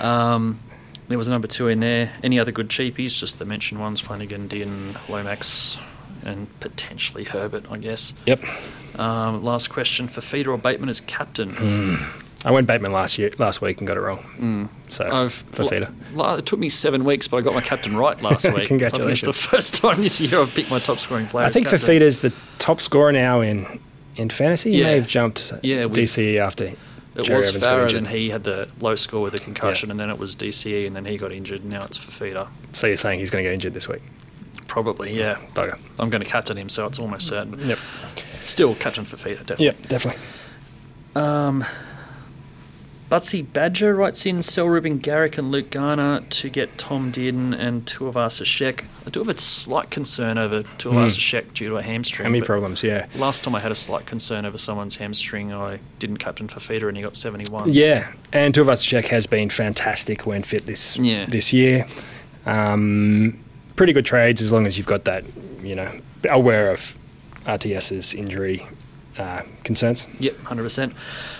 [0.00, 0.60] Um,
[1.06, 2.12] there was a number two in there.
[2.24, 3.16] Any other good cheapies?
[3.16, 5.78] Just the mentioned ones: Flanagan, Dean, Lomax,
[6.24, 8.14] and potentially Herbert, I guess.
[8.26, 8.42] Yep.
[8.96, 11.98] Um, last question Fifita or Bateman as captain.
[12.44, 14.68] I went Bateman last year, last week, and got it wrong.
[14.90, 15.92] So I've Fifita.
[16.14, 18.68] la- it took me seven weeks, but I got my captain right last week.
[18.68, 19.20] Congratulations.
[19.20, 21.46] So it's the first time this year I've picked my top scoring player.
[21.46, 21.88] I think captain.
[21.88, 23.80] Fifita's the top scorer now in
[24.16, 24.72] in fantasy.
[24.72, 24.86] He Yeah.
[24.86, 26.66] may have jumped Yeah, DCE after.
[26.66, 29.98] It Jerry was Evans Farah, and he had the low score with the concussion, and
[30.00, 31.60] then it was DCE, and then he got injured.
[31.62, 32.48] and Now it's Fifita.
[32.72, 34.02] So you're saying he's going to get injured this week?
[34.66, 35.36] Probably, yeah.
[35.54, 35.78] Bugger.
[36.00, 37.68] I'm going to captain him, so it's almost certain.
[37.68, 37.78] Yep.
[38.42, 39.64] Still captain Fifita, definitely.
[39.66, 39.88] Yep.
[39.88, 40.22] Definitely.
[41.14, 41.64] Um,
[43.14, 47.86] Butsy Badger writes in sell Ruben Garrick and Luke Garner to get Tom Dearden and
[47.86, 48.86] Tuivasa Sheck.
[49.06, 52.24] I do have a slight concern over Tuivasa Sheck due to a hamstring.
[52.24, 52.82] Hammy problems.
[52.82, 53.06] Yeah.
[53.14, 56.96] Last time I had a slight concern over someone's hamstring, I didn't captain Fifita and
[56.96, 57.72] he got 71.
[57.72, 61.26] Yeah, and Tuivasa-Sheck has been fantastic when fit this Yeah.
[61.26, 61.86] this year.
[62.46, 63.38] Um,
[63.76, 65.22] pretty good trades as long as you've got that,
[65.62, 65.88] you know,
[66.30, 66.98] aware of
[67.46, 68.66] RTS's injury
[69.18, 70.06] uh, concerns.
[70.18, 70.92] Yep, 100%.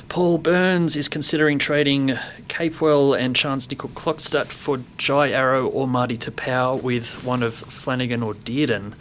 [0.08, 2.18] Paul Burns is considering trading
[2.48, 8.34] Capewell and Charnze Nicoll-Klokstad for Jai Arrow or Marty Taupau with one of Flanagan or
[8.34, 8.92] Dearden.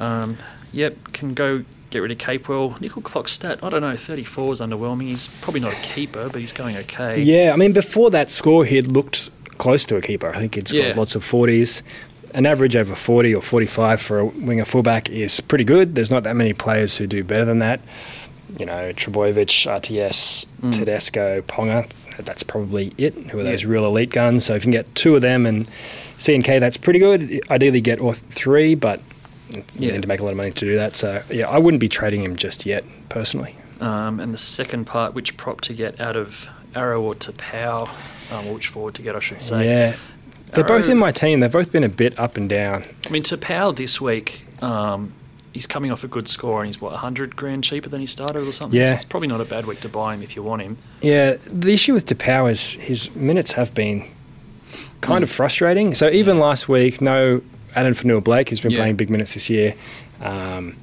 [0.00, 0.38] Um,
[0.72, 2.80] yep, can go get rid of Capewell.
[2.80, 5.02] Nickel Clockstadt, I don't know, 34 is underwhelming.
[5.08, 7.20] He's probably not a keeper, but he's going okay.
[7.22, 10.30] Yeah, I mean, before that score, he'd looked close to a keeper.
[10.34, 10.94] I think he'd scored Yeah.
[10.96, 11.82] lots of 40s.
[12.32, 15.94] An average over 40 or 45 for a winger fullback is pretty good.
[15.94, 17.80] There's not that many players who do better than that.
[18.58, 23.14] You know, Trbojevic, RTS, Tedesco, Ponga, that's probably it.
[23.30, 23.68] Who are those Yeah.
[23.70, 24.44] real elite guns?
[24.44, 25.66] So if you can get two of them and
[26.18, 27.40] CNK, that's pretty good.
[27.50, 29.00] Ideally, get all th- but
[29.50, 29.92] you Yeah.
[29.92, 30.94] need to make a lot of money to do that.
[30.96, 33.54] So yeah, I wouldn't be trading him just yet, personally.
[33.80, 37.88] Um, and the second part, which prop to get out of Arrow or Taupau,
[38.32, 39.64] um, or which forward to get, I should say.
[39.64, 39.94] yeah,
[40.52, 41.40] they're both in my team.
[41.40, 42.84] They've both been a bit up and down.
[43.06, 45.12] I mean, Taupau this week, um,
[45.52, 48.46] he's coming off a good score and he's, what, 100 grand cheaper than he started
[48.46, 48.78] or something?
[48.78, 48.88] Yeah.
[48.90, 50.78] So it's probably not a bad week to buy him if you want him.
[51.00, 54.08] Yeah, the issue with Taupau is his minutes have been
[55.00, 55.24] kind Mm.
[55.24, 55.94] of frustrating.
[55.94, 57.42] So even last week, no
[57.74, 58.78] Addin Fonua-Blake, who's been Yeah.
[58.78, 59.74] playing big minutes this year.
[60.20, 60.76] Um,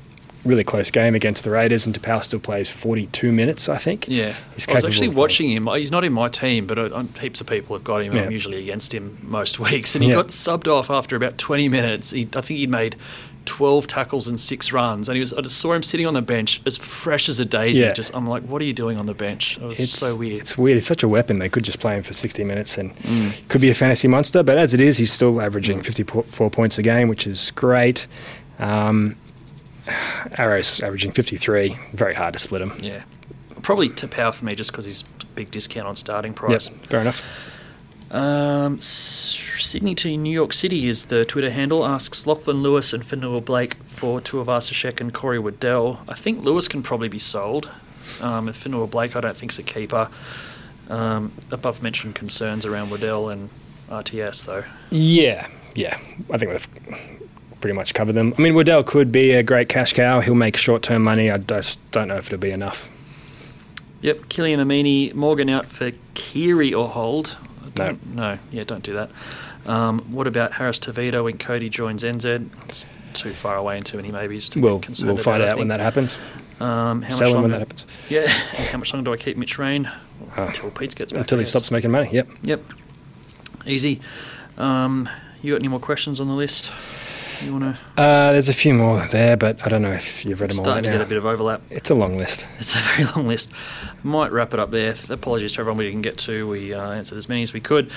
[0.48, 4.08] really close game against the Raiders, and Taupau still plays 42 minutes, I think.
[4.08, 4.34] Yeah.
[4.56, 5.68] He's I was actually watching him.
[5.68, 8.14] He's not in my team, but uh, heaps of people have got him.
[8.14, 9.94] and I'm usually against him most weeks.
[9.96, 10.16] And he Yeah.
[10.16, 12.12] got subbed off after about 20 minutes.
[12.12, 12.96] He, I think he made
[13.46, 15.08] 12 tackles and six runs.
[15.08, 17.46] And he was, I just saw him sitting on the bench as fresh as a
[17.46, 17.82] daisy.
[17.84, 17.94] Yeah.
[17.94, 19.58] Just I'm like, what are you doing on the bench?
[19.58, 20.42] It was It's so weird.
[20.42, 20.78] It's weird.
[20.78, 21.40] It's such a weapon.
[21.40, 23.32] They could just play him for 60 minutes and Mm.
[23.48, 24.44] could be a fantasy monster.
[24.44, 28.06] But as it is, he's still averaging 54 points a game, which is great.
[28.60, 29.16] Um,
[30.38, 31.78] Arrow's averaging 53.
[31.94, 32.74] Very hard to split him.
[32.80, 33.04] Yeah.
[33.62, 35.04] Probably Taupau for me just because he's
[35.36, 36.70] big discount on starting price.
[36.70, 37.24] Yep, fair enough.
[38.12, 41.86] Um, Sydney to New York City is the Twitter handle.
[41.86, 46.02] Asks Lachlan Lewis and Fonua-Blake for Tuivasa-Sheck and Corey Waddell.
[46.08, 47.70] I think Lewis can probably be sold.
[48.22, 50.10] Um, and Fonua-Blake, I don't think's a keeper.
[50.90, 53.50] Um, above mentioned concerns around Waddell and
[53.90, 54.64] RTS though.
[54.90, 56.00] Yeah, yeah.
[56.32, 57.27] I think we've
[57.68, 58.34] pretty much covered them.
[58.38, 60.22] I mean, Waddell could be a great cash cow.
[60.22, 61.30] He'll make short term money.
[61.30, 62.88] I just don't know if it'll be enough.
[64.00, 67.36] Yep, Killian Amini, Morgan out for Keary or hold.
[67.76, 67.98] No.
[68.14, 69.10] No, yeah, don't do that.
[69.66, 72.50] Um, what about Harris Tavita when Kodi joins NZ?
[72.70, 75.54] It's too far away and too many maybes to We'll, be concerned we'll find about,
[75.54, 76.18] out when that happens.
[76.62, 77.86] Um, how Sell much him when that happens.
[78.08, 78.28] Yeah,
[78.72, 79.92] how much longer do I keep Mitch Rein?
[80.38, 80.48] Ah.
[80.48, 81.20] Until Pete gets back.
[81.20, 82.10] Until he stops making money.
[82.14, 82.30] Yep.
[82.44, 82.64] Yep.
[83.66, 84.00] Easy.
[84.58, 85.10] Um,
[85.42, 86.72] you got any more questions on the list?
[87.44, 90.42] You want to Uh, there's a few more there, but I don't know if you've
[90.42, 91.04] read them all start right to get now.
[91.04, 91.62] a bit of overlap?
[91.70, 92.46] It's a long list.
[92.60, 93.52] It's a very long list.
[94.04, 94.96] Might wrap it up there.
[95.10, 96.48] Apologies to everyone we didn't get to.
[96.48, 97.92] We uh, answered as many as we could.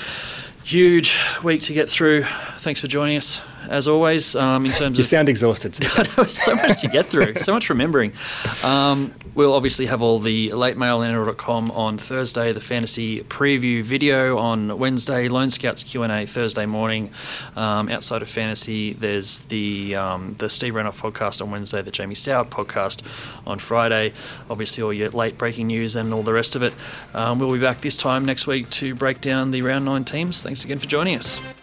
[0.64, 2.26] Huge week to get through.
[2.59, 4.36] Thanks for joining us, as always.
[4.36, 5.76] Um, in terms You of sound exhausted.
[5.97, 8.12] I know, so much to get through, so much remembering.
[8.62, 13.83] Um, we'll obviously have all the late mail at NRL.com on Thursday, the fantasy preview
[13.83, 17.11] video on Wednesday, Lone Scouts Q&A Thursday morning.
[17.57, 22.14] Um, outside of fantasy, there's the um, the Steve Renouf podcast on Wednesday, the Jamie
[22.14, 23.03] Soward podcast
[23.47, 24.12] on Friday.
[24.49, 26.74] Obviously, all your late breaking news and all the rest of it.
[27.14, 30.43] Um, we'll be back this time next week to break down the round nine teams.
[30.43, 31.59] Thanks again for joining us.